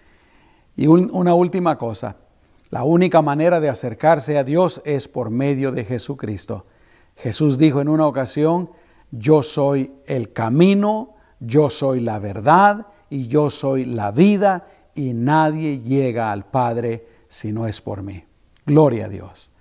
Y 0.78 0.88
una 0.88 1.34
última 1.34 1.78
cosa, 1.78 2.16
la 2.72 2.84
única 2.84 3.22
manera 3.22 3.60
de 3.60 3.70
acercarse 3.70 4.38
a 4.38 4.44
Dios 4.44 4.82
es 4.86 5.10
por 5.10 5.30
medio 5.30 5.74
de 5.74 5.84
Jesucristo. 5.84 6.66
Jesús 7.18 7.58
dijo 7.58 7.82
en 7.82 7.90
una 7.90 8.08
ocasión, 8.08 8.72
yo 9.12 9.44
soy 9.44 9.94
el 10.06 10.32
camino, 10.32 11.16
yo 11.42 11.70
soy 11.70 12.00
la 12.00 12.18
verdad 12.18 12.88
y 13.10 13.28
yo 13.28 13.50
soy 13.50 13.84
la 13.84 14.12
vida 14.12 14.68
y 14.96 15.14
nadie 15.14 15.82
llega 15.82 16.32
al 16.32 16.46
Padre 16.46 17.06
si 17.28 17.52
no 17.52 17.68
es 17.68 17.82
por 17.82 18.04
mí. 18.04 18.24
Gloria 18.66 19.06
a 19.06 19.10
Dios. 19.10 19.52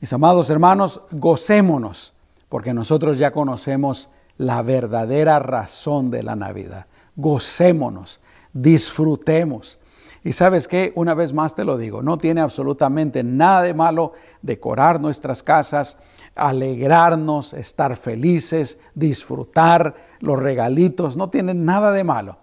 Mis 0.00 0.12
amados 0.14 0.48
hermanos, 0.48 1.02
gocémonos 1.10 2.14
porque 2.48 2.72
nosotros 2.72 3.18
ya 3.18 3.32
conocemos 3.32 4.08
la 4.38 4.62
verdadera 4.62 5.40
razón 5.40 6.10
de 6.10 6.22
la 6.22 6.36
Navidad. 6.36 6.86
Gocémonos, 7.16 8.22
disfrutemos. 8.54 9.78
Y 10.22 10.32
sabes 10.32 10.68
qué, 10.68 10.92
una 10.96 11.14
vez 11.14 11.32
más 11.32 11.54
te 11.54 11.64
lo 11.64 11.78
digo, 11.78 12.02
no 12.02 12.18
tiene 12.18 12.42
absolutamente 12.42 13.22
nada 13.22 13.62
de 13.62 13.72
malo 13.72 14.12
decorar 14.42 15.00
nuestras 15.00 15.42
casas, 15.42 15.96
alegrarnos, 16.34 17.54
estar 17.54 17.96
felices, 17.96 18.78
disfrutar 18.94 19.94
los 20.20 20.38
regalitos, 20.38 21.16
no 21.16 21.30
tiene 21.30 21.54
nada 21.54 21.92
de 21.92 22.04
malo. 22.04 22.36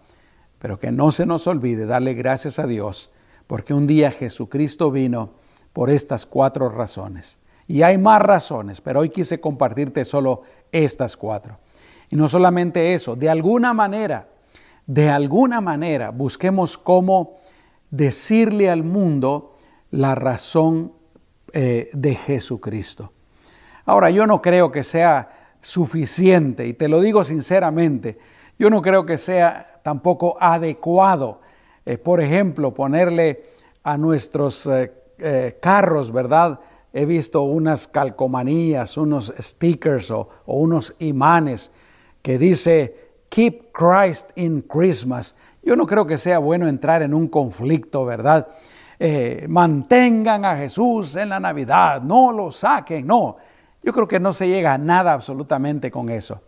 Pero 0.57 0.79
que 0.79 0.91
no 0.91 1.11
se 1.11 1.27
nos 1.27 1.45
olvide 1.45 1.85
darle 1.85 2.15
gracias 2.15 2.57
a 2.57 2.65
Dios, 2.65 3.11
porque 3.45 3.75
un 3.75 3.85
día 3.85 4.09
Jesucristo 4.09 4.89
vino 4.89 5.33
por 5.71 5.91
estas 5.91 6.25
cuatro 6.25 6.69
razones. 6.69 7.37
Y 7.67 7.83
hay 7.83 7.99
más 7.99 8.21
razones, 8.21 8.81
pero 8.81 9.01
hoy 9.01 9.09
quise 9.09 9.39
compartirte 9.39 10.03
solo 10.03 10.41
estas 10.71 11.15
cuatro. 11.15 11.59
Y 12.09 12.15
no 12.15 12.27
solamente 12.27 12.95
eso, 12.95 13.15
de 13.15 13.29
alguna 13.29 13.73
manera, 13.73 14.29
de 14.87 15.09
alguna 15.09 15.61
manera 15.61 16.09
busquemos 16.09 16.77
cómo 16.77 17.37
decirle 17.91 18.69
al 18.69 18.84
mundo 18.84 19.56
la 19.91 20.15
razón 20.15 20.93
eh, 21.54 21.89
de 21.93 22.15
Jesucristo. 22.15 23.12
Ahora, 23.86 24.10
yo 24.10 24.28
no 24.28 24.41
creo 24.41 24.71
que 24.71 24.84
sea 24.84 25.54
suficiente, 25.62 26.67
y 26.67 26.73
te 26.73 26.88
lo 26.88 27.02
digo 27.02 27.23
sinceramente, 27.23 28.17
yo 28.60 28.69
no 28.69 28.82
creo 28.82 29.06
que 29.06 29.17
sea 29.17 29.80
tampoco 29.84 30.38
adecuado, 30.39 31.41
eh, 31.86 31.97
por 31.97 32.21
ejemplo, 32.21 32.73
ponerle 32.73 33.43
a 33.84 33.97
nuestros 33.97 34.67
eh, 34.67 35.58
carros, 35.62 36.12
¿verdad? 36.12 36.60
he 36.97 37.06
visto 37.06 37.43
unas 37.43 37.88
calcomanías, 37.88 38.97
unos 38.97 39.32
stickers 39.38 40.10
o, 40.10 40.30
unos 40.45 40.95
imanes 40.97 41.71
que 42.23 42.39
dice 42.39 43.12
Keep 43.30 43.71
Christ 43.71 44.32
in 44.36 44.62
Christmas. 44.62 45.36
Yo 45.67 45.75
no 45.75 45.86
creo 45.86 46.08
que 46.08 46.17
sea 46.17 46.39
bueno 46.39 46.65
entrar 46.69 47.01
en 47.01 47.13
un 47.13 47.27
conflicto, 47.27 48.06
¿verdad? 48.06 48.47
Eh, 48.97 49.47
mantengan 49.49 50.45
a 50.45 50.56
Jesús 50.56 51.17
en 51.17 51.27
la 51.27 51.41
Navidad, 51.41 52.01
no 52.01 52.32
lo 52.32 52.53
saquen, 52.53 53.06
no. 53.06 53.36
Yo 53.84 53.91
creo 53.91 54.08
que 54.08 54.17
no 54.17 54.32
se 54.32 54.47
llega 54.47 54.73
a 54.73 54.77
nada 54.77 55.12
absolutamente 55.12 55.91
con 55.91 56.08
eso. 56.08 56.39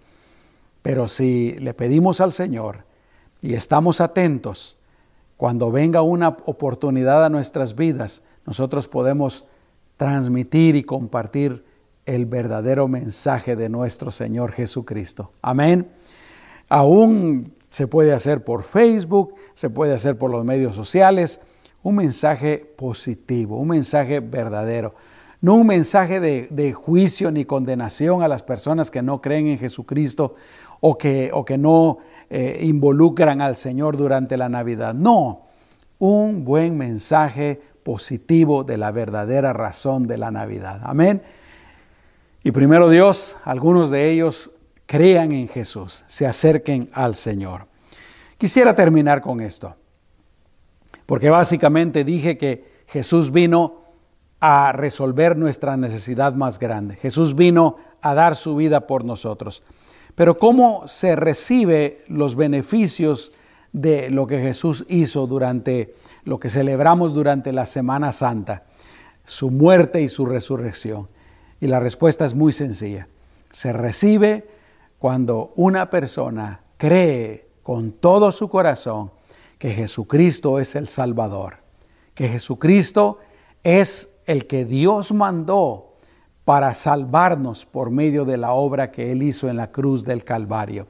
Pero 0.81 1.09
si 1.09 1.51
le 1.59 1.73
pedimos 1.73 2.21
al 2.21 2.31
Señor 2.31 2.85
y 3.41 3.55
estamos 3.55 3.99
atentos, 3.99 4.77
cuando 5.35 5.69
venga 5.69 6.01
una 6.01 6.29
oportunidad 6.29 7.25
a 7.25 7.29
nuestras 7.29 7.75
vidas, 7.75 8.23
nosotros 8.45 8.87
podemos 8.87 9.45
transmitir 9.97 10.77
y 10.77 10.83
compartir 10.83 11.65
el 12.05 12.25
verdadero 12.25 12.87
mensaje 12.87 13.57
de 13.57 13.67
nuestro 13.67 14.11
Señor 14.11 14.53
Jesucristo. 14.53 15.33
Amén. 15.41 15.91
Aún 16.69 17.58
se 17.69 17.87
puede 17.87 18.13
hacer 18.13 18.43
por 18.43 18.63
Facebook, 18.63 19.35
se 19.53 19.69
puede 19.69 19.93
hacer 19.93 20.17
por 20.17 20.31
los 20.31 20.43
medios 20.43 20.75
sociales, 20.75 21.39
un 21.81 21.95
mensaje 21.95 22.57
positivo, 22.77 23.57
un 23.57 23.69
mensaje 23.69 24.19
verdadero, 24.19 24.95
no 25.41 25.55
un 25.55 25.67
mensaje 25.67 26.19
de, 26.19 26.73
juicio 26.73 27.31
ni 27.31 27.45
condenación 27.45 28.23
a 28.23 28.27
las 28.27 28.43
personas 28.43 28.91
que 28.91 29.01
no 29.01 29.21
creen 29.21 29.47
en 29.47 29.57
Jesucristo 29.57 30.35
o 30.81 30.97
que, 30.97 31.31
o 31.33 31.45
que 31.45 31.57
no 31.57 31.99
eh, 32.29 32.59
involucran 32.63 33.41
al 33.41 33.55
Señor 33.55 33.95
durante 33.95 34.35
la 34.35 34.49
Navidad. 34.49 34.93
No, 34.93 35.45
un 35.97 36.43
buen 36.43 36.77
mensaje 36.77 37.61
positivo 37.83 38.63
de 38.63 38.77
la 38.77 38.91
verdadera 38.91 39.53
razón 39.53 40.07
de 40.07 40.17
la 40.17 40.31
Navidad. 40.31 40.81
Amén. 40.83 41.21
Y 42.43 42.51
primero 42.51 42.89
Dios, 42.89 43.37
algunos 43.43 43.89
de 43.89 44.11
ellos 44.11 44.51
crean 44.89 45.33
en 45.33 45.47
Jesús, 45.47 46.03
se 46.07 46.25
acerquen 46.25 46.89
al 46.93 47.13
Señor. 47.13 47.67
Quisiera 48.39 48.73
terminar 48.73 49.21
con 49.21 49.39
esto, 49.39 49.75
porque 51.05 51.29
básicamente 51.29 52.03
dije 52.03 52.39
que 52.39 52.81
Jesús 52.87 53.31
vino 53.31 53.83
a 54.39 54.71
resolver 54.71 55.37
nuestra 55.37 55.77
necesidad 55.77 56.33
más 56.33 56.57
grande. 56.57 56.95
Jesús 56.95 57.35
vino 57.35 57.75
a 58.01 58.15
dar 58.15 58.35
su 58.35 58.55
vida 58.55 58.87
por 58.87 59.05
nosotros. 59.05 59.61
Pero 60.15 60.39
¿cómo 60.39 60.87
se 60.87 61.15
recibe 61.15 62.03
los 62.07 62.35
beneficios 62.35 63.31
de 63.71 64.09
lo 64.09 64.25
que 64.25 64.41
Jesús 64.41 64.85
hizo 64.89 65.27
durante 65.27 65.93
lo 66.23 66.39
que 66.39 66.49
celebramos 66.49 67.13
durante 67.13 67.53
la 67.53 67.67
Semana 67.67 68.11
Santa, 68.11 68.63
su 69.23 69.51
muerte 69.51 70.01
y 70.01 70.07
su 70.07 70.25
resurrección? 70.25 71.09
Y 71.61 71.67
la 71.67 71.79
respuesta 71.79 72.25
es 72.25 72.33
muy 72.33 72.53
sencilla. 72.53 73.07
Se 73.51 73.71
recibe 73.71 74.57
cuando 74.99 75.53
una 75.55 75.89
persona 75.89 76.61
cree 76.77 77.47
con 77.63 77.93
todo 77.93 78.31
su 78.31 78.49
corazón 78.49 79.11
que 79.57 79.71
Jesucristo 79.71 80.59
es 80.59 80.75
el 80.75 80.87
Salvador, 80.87 81.57
que 82.13 82.27
Jesucristo 82.27 83.19
es 83.63 84.09
el 84.25 84.45
que 84.45 84.65
Dios 84.65 85.11
mandó 85.13 85.95
para 86.43 86.73
salvarnos 86.73 87.65
por 87.65 87.91
medio 87.91 88.25
de 88.25 88.37
la 88.37 88.53
obra 88.53 88.91
que 88.91 89.11
Él 89.11 89.23
hizo 89.23 89.49
en 89.49 89.57
la 89.57 89.71
cruz 89.71 90.03
del 90.03 90.23
Calvario. 90.23 90.87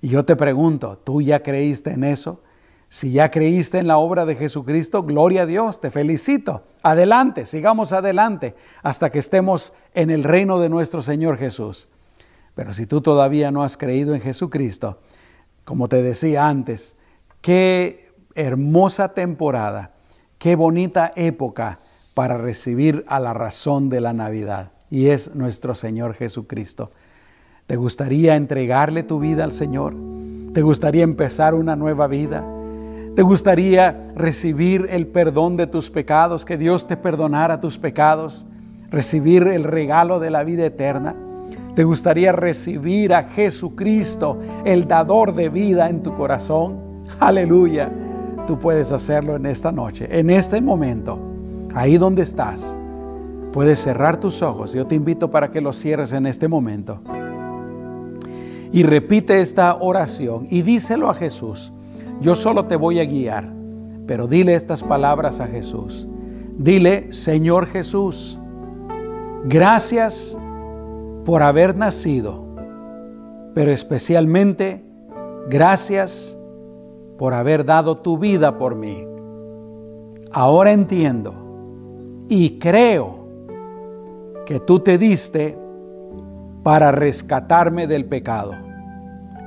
Y 0.00 0.08
yo 0.08 0.24
te 0.24 0.36
pregunto, 0.36 0.98
¿tú 0.98 1.22
ya 1.22 1.42
creíste 1.42 1.90
en 1.90 2.04
eso? 2.04 2.42
Si 2.88 3.10
ya 3.10 3.30
creíste 3.30 3.78
en 3.78 3.88
la 3.88 3.98
obra 3.98 4.26
de 4.26 4.36
Jesucristo, 4.36 5.02
gloria 5.02 5.42
a 5.42 5.46
Dios, 5.46 5.80
te 5.80 5.90
felicito. 5.90 6.64
Adelante, 6.82 7.46
sigamos 7.46 7.92
adelante 7.92 8.54
hasta 8.82 9.10
que 9.10 9.18
estemos 9.18 9.72
en 9.94 10.10
el 10.10 10.22
reino 10.22 10.60
de 10.60 10.68
nuestro 10.68 11.02
Señor 11.02 11.38
Jesús. 11.38 11.88
Pero 12.54 12.72
si 12.72 12.86
tú 12.86 13.00
todavía 13.00 13.50
no 13.50 13.62
has 13.62 13.76
creído 13.76 14.14
en 14.14 14.20
Jesucristo, 14.20 15.00
como 15.64 15.88
te 15.88 16.02
decía 16.02 16.46
antes, 16.46 16.96
qué 17.40 18.12
hermosa 18.34 19.14
temporada, 19.14 19.92
qué 20.38 20.56
bonita 20.56 21.12
época 21.16 21.78
para 22.14 22.36
recibir 22.36 23.04
a 23.08 23.18
la 23.18 23.34
razón 23.34 23.88
de 23.88 24.00
la 24.00 24.12
Navidad, 24.12 24.72
y 24.90 25.08
es 25.08 25.34
nuestro 25.34 25.74
Señor 25.74 26.14
Jesucristo. 26.14 26.90
¿Te 27.66 27.76
gustaría 27.76 28.36
entregarle 28.36 29.02
tu 29.02 29.18
vida 29.18 29.42
al 29.42 29.52
Señor? 29.52 29.96
¿Te 30.52 30.62
gustaría 30.62 31.02
empezar 31.02 31.54
una 31.54 31.74
nueva 31.74 32.06
vida? 32.06 32.44
¿Te 33.16 33.22
gustaría 33.22 34.12
recibir 34.14 34.86
el 34.90 35.06
perdón 35.06 35.56
de 35.56 35.66
tus 35.66 35.90
pecados, 35.90 36.44
que 36.44 36.58
Dios 36.58 36.86
te 36.86 36.96
perdonara 36.96 37.60
tus 37.60 37.78
pecados, 37.78 38.46
recibir 38.90 39.44
el 39.44 39.64
regalo 39.64 40.20
de 40.20 40.30
la 40.30 40.44
vida 40.44 40.66
eterna? 40.66 41.16
¿Te 41.74 41.82
gustaría 41.82 42.30
recibir 42.32 43.12
a 43.14 43.24
Jesucristo, 43.24 44.38
el 44.64 44.86
dador 44.86 45.34
de 45.34 45.48
vida 45.48 45.88
en 45.88 46.02
tu 46.02 46.14
corazón? 46.14 46.78
Aleluya. 47.18 47.90
Tú 48.46 48.58
puedes 48.58 48.92
hacerlo 48.92 49.34
en 49.34 49.46
esta 49.46 49.72
noche, 49.72 50.06
en 50.10 50.30
este 50.30 50.60
momento, 50.60 51.18
ahí 51.74 51.98
donde 51.98 52.22
estás. 52.22 52.76
Puedes 53.52 53.80
cerrar 53.80 54.18
tus 54.18 54.42
ojos. 54.42 54.72
Yo 54.72 54.86
te 54.86 54.94
invito 54.94 55.30
para 55.30 55.50
que 55.50 55.60
los 55.60 55.76
cierres 55.76 56.12
en 56.12 56.26
este 56.26 56.46
momento 56.46 57.00
y 58.74 58.82
repite 58.82 59.40
esta 59.40 59.76
oración 59.76 60.48
y 60.50 60.62
díselo 60.62 61.08
a 61.08 61.14
Jesús. 61.14 61.72
Yo 62.20 62.34
solo 62.34 62.66
te 62.66 62.74
voy 62.74 62.98
a 62.98 63.04
guiar, 63.04 63.48
pero 64.06 64.26
dile 64.26 64.56
estas 64.56 64.82
palabras 64.82 65.38
a 65.38 65.46
Jesús. 65.46 66.08
Dile, 66.58 67.12
Señor 67.12 67.66
Jesús, 67.66 68.40
gracias 69.44 70.36
por 71.24 71.42
haber 71.42 71.76
nacido, 71.76 72.44
pero 73.54 73.70
especialmente 73.70 74.84
gracias 75.48 76.38
por 77.18 77.34
haber 77.34 77.64
dado 77.64 77.98
tu 77.98 78.18
vida 78.18 78.58
por 78.58 78.74
mí. 78.74 79.06
Ahora 80.32 80.72
entiendo 80.72 81.34
y 82.28 82.58
creo 82.58 83.28
que 84.46 84.60
tú 84.60 84.80
te 84.80 84.98
diste 84.98 85.58
para 86.62 86.90
rescatarme 86.92 87.86
del 87.86 88.06
pecado 88.06 88.52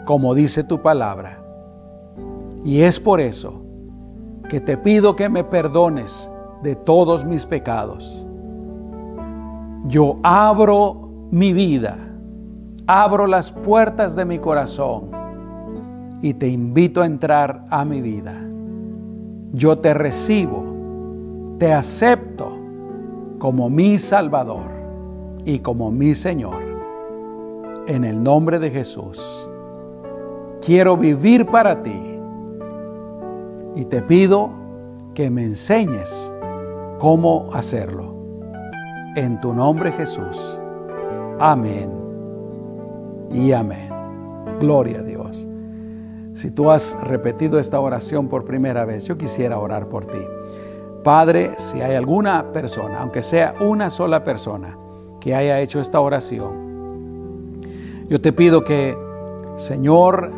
como 0.07 0.33
dice 0.33 0.63
tu 0.63 0.81
palabra. 0.81 1.43
Y 2.63 2.81
es 2.81 2.99
por 2.99 3.19
eso 3.19 3.61
que 4.49 4.59
te 4.61 4.77
pido 4.77 5.15
que 5.15 5.29
me 5.29 5.43
perdones 5.43 6.31
de 6.63 6.75
todos 6.75 7.25
mis 7.25 7.45
pecados. 7.45 8.25
Yo 9.85 10.17
abro 10.23 11.06
mi 11.31 11.51
vida, 11.51 11.97
abro 12.87 13.27
las 13.27 13.51
puertas 13.51 14.15
de 14.15 14.25
mi 14.25 14.39
corazón 14.39 15.11
y 16.21 16.33
te 16.33 16.47
invito 16.47 17.01
a 17.01 17.05
entrar 17.05 17.65
a 17.69 17.83
mi 17.83 18.01
vida. 18.01 18.33
Yo 19.53 19.77
te 19.79 19.93
recibo, 19.93 20.63
te 21.57 21.73
acepto 21.73 22.57
como 23.39 23.69
mi 23.69 23.97
Salvador 23.97 24.71
y 25.45 25.59
como 25.59 25.91
mi 25.91 26.15
Señor. 26.15 26.55
En 27.87 28.03
el 28.03 28.21
nombre 28.21 28.59
de 28.59 28.69
Jesús, 28.71 29.49
quiero 30.65 30.97
vivir 30.97 31.45
para 31.45 31.81
ti 31.83 32.01
y 33.75 33.85
te 33.85 34.01
pido 34.01 34.49
que 35.13 35.29
me 35.29 35.43
enseñes 35.43 36.33
cómo 36.99 37.49
hacerlo. 37.53 38.15
En 39.15 39.39
tu 39.39 39.53
nombre 39.53 39.91
Jesús. 39.91 40.61
Amén 41.39 41.91
y 43.31 43.51
amén. 43.51 43.89
Gloria 44.59 44.99
a 44.99 45.03
Dios. 45.03 45.47
Si 46.33 46.51
tú 46.51 46.71
has 46.71 46.97
repetido 47.03 47.59
esta 47.59 47.79
oración 47.79 48.27
por 48.27 48.43
primera 48.45 48.85
vez, 48.85 49.05
yo 49.05 49.17
quisiera 49.17 49.59
orar 49.59 49.87
por 49.87 50.05
ti. 50.05 50.19
Padre, 51.03 51.51
si 51.57 51.81
hay 51.81 51.95
alguna 51.95 52.51
persona, 52.51 52.99
aunque 52.99 53.21
sea 53.21 53.55
una 53.59 53.89
sola 53.89 54.23
persona, 54.23 54.77
que 55.19 55.35
haya 55.35 55.59
hecho 55.61 55.79
esta 55.79 55.99
oración, 55.99 57.59
yo 58.09 58.19
te 58.21 58.33
pido 58.33 58.63
que, 58.63 58.97
Señor, 59.57 60.31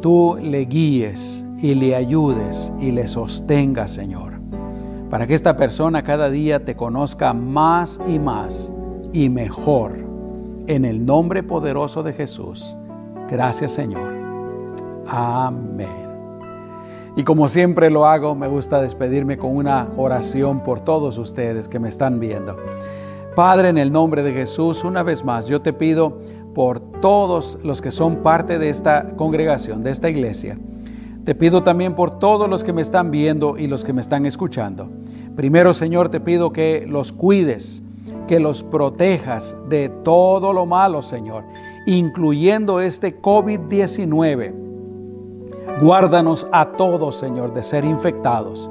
tú 0.00 0.36
le 0.40 0.64
guíes 0.64 1.44
y 1.62 1.74
le 1.74 1.94
ayudes 1.96 2.72
y 2.78 2.90
le 2.90 3.08
sostengas, 3.08 3.90
Señor, 3.90 4.32
para 5.08 5.26
que 5.26 5.34
esta 5.34 5.56
persona 5.56 6.02
cada 6.02 6.30
día 6.30 6.64
te 6.64 6.76
conozca 6.76 7.32
más 7.32 8.00
y 8.08 8.18
más 8.18 8.72
y 9.12 9.28
mejor. 9.28 10.01
En 10.72 10.86
el 10.86 11.04
nombre 11.04 11.42
poderoso 11.42 12.02
de 12.02 12.14
Jesús. 12.14 12.78
Gracias, 13.30 13.72
Señor. 13.72 14.10
Amén. 15.06 16.08
Y 17.14 17.24
como 17.24 17.46
siempre 17.48 17.90
lo 17.90 18.06
hago, 18.06 18.34
me 18.34 18.48
gusta 18.48 18.80
despedirme 18.80 19.36
con 19.36 19.54
una 19.54 19.90
oración 19.98 20.62
por 20.62 20.80
todos 20.80 21.18
ustedes 21.18 21.68
que 21.68 21.78
me 21.78 21.90
están 21.90 22.18
viendo. 22.20 22.56
Padre, 23.36 23.68
en 23.68 23.76
el 23.76 23.92
nombre 23.92 24.22
de 24.22 24.32
Jesús, 24.32 24.82
una 24.82 25.02
vez 25.02 25.26
más, 25.26 25.44
yo 25.44 25.60
te 25.60 25.74
pido 25.74 26.18
por 26.54 26.80
todos 26.80 27.58
los 27.62 27.82
que 27.82 27.90
son 27.90 28.22
parte 28.22 28.58
de 28.58 28.70
esta 28.70 29.14
congregación, 29.14 29.84
de 29.84 29.90
esta 29.90 30.08
iglesia. 30.08 30.56
Te 31.26 31.34
pido 31.34 31.62
también 31.62 31.94
por 31.94 32.18
todos 32.18 32.48
los 32.48 32.64
que 32.64 32.72
me 32.72 32.80
están 32.80 33.10
viendo 33.10 33.58
y 33.58 33.66
los 33.66 33.84
que 33.84 33.92
me 33.92 34.00
están 34.00 34.24
escuchando. 34.24 34.88
Primero, 35.36 35.74
Señor, 35.74 36.08
te 36.08 36.18
pido 36.18 36.50
que 36.50 36.86
los 36.88 37.12
cuides, 37.12 37.82
que 38.26 38.40
los 38.40 38.62
protejas 38.62 39.56
de 39.68 39.88
todo 39.88 40.52
lo 40.52 40.66
malo, 40.66 41.02
Señor, 41.02 41.44
incluyendo 41.86 42.80
este 42.80 43.20
COVID-19 43.20 44.62
Guárdanos 45.80 46.46
a 46.52 46.72
todos, 46.72 47.16
Señor, 47.16 47.54
de 47.54 47.62
ser 47.62 47.84
infectados. 47.84 48.70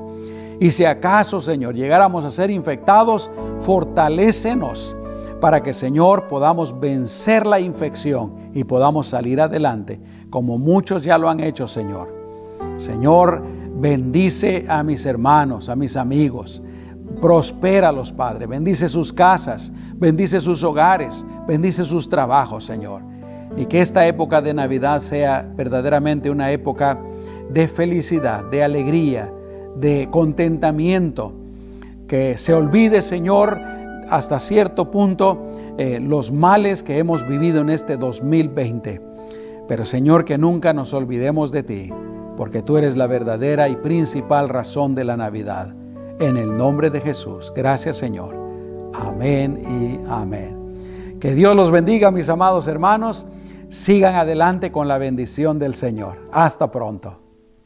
Y 0.60 0.72
si 0.72 0.86
acaso, 0.86 1.42
Señor, 1.42 1.76
llegáramos 1.76 2.24
a 2.26 2.32
ser 2.32 2.52
infectados, 2.52 3.32
fortalécenos 3.62 4.96
para 5.40 5.64
que, 5.64 5.74
Señor, 5.74 6.28
podamos 6.28 6.80
vencer 6.80 7.48
la 7.48 7.60
infección 7.60 8.52
y 8.54 8.64
podamos 8.64 9.08
salir 9.08 9.42
adelante, 9.42 10.00
como 10.30 10.58
muchos 10.58 11.04
ya 11.04 11.18
lo 11.18 11.30
han 11.30 11.40
hecho, 11.40 11.68
Señor. 11.68 12.14
Señor, 12.78 13.44
bendice 13.76 14.66
a 14.70 14.84
mis 14.84 15.06
hermanos, 15.06 15.68
a 15.68 15.76
mis 15.76 15.98
amigos. 15.98 16.62
Prospéralos, 17.20 18.14
Padre. 18.14 18.46
Bendice 18.46 18.88
sus 18.88 19.12
casas, 19.12 19.72
bendice 19.96 20.40
sus 20.40 20.64
hogares, 20.64 21.26
bendice 21.48 21.84
sus 21.84 22.08
trabajos, 22.08 22.66
Señor 22.66 23.12
y 23.56 23.66
que 23.66 23.82
esta 23.82 24.08
época 24.08 24.42
de 24.42 24.54
Navidad 24.54 25.00
sea 25.02 25.50
verdaderamente 25.56 26.30
una 26.30 26.52
época 26.52 27.00
de 27.50 27.68
felicidad, 27.68 28.46
de 28.46 28.64
alegría, 28.64 29.32
de 29.76 30.08
contentamiento, 30.10 31.34
que 32.08 32.38
se 32.38 32.54
olvide, 32.54 33.02
Señor, 33.02 33.60
hasta 34.10 34.40
cierto 34.40 34.92
punto 34.92 35.42
eh, 35.78 36.00
los 36.00 36.32
males 36.32 36.84
que 36.84 36.98
hemos 36.98 37.28
vivido 37.28 37.62
en 37.62 37.70
este 37.70 37.98
2020. 37.98 39.02
Pero 39.68 39.86
Señor, 39.86 40.26
que 40.26 40.38
nunca 40.38 40.74
nos 40.74 40.94
olvidemos 40.94 41.52
de 41.52 41.64
ti, 41.64 41.94
porque 42.36 42.62
tú 42.62 42.78
eres 42.78 42.96
la 42.96 43.08
verdadera 43.08 43.70
y 43.70 43.76
principal 43.76 44.50
razón 44.50 44.96
de 44.96 45.04
la 45.04 45.18
Navidad. 45.18 45.76
En 46.22 46.38
el 46.38 46.56
nombre 46.56 46.92
de 46.92 47.02
Jesús. 47.02 47.52
Gracias 47.56 47.98
Señor. 47.98 48.36
Amén 48.94 49.60
y 49.60 50.00
amén. 50.08 51.18
Que 51.20 51.34
Dios 51.34 51.56
los 51.56 51.72
bendiga, 51.72 52.12
mis 52.12 52.30
amados 52.30 52.68
hermanos. 52.68 53.26
Sigan 53.70 54.14
adelante 54.14 54.72
con 54.72 54.88
la 54.88 55.00
bendición 55.00 55.58
del 55.58 55.74
Señor. 55.74 56.20
Hasta 56.32 56.70
pronto. 56.70 57.21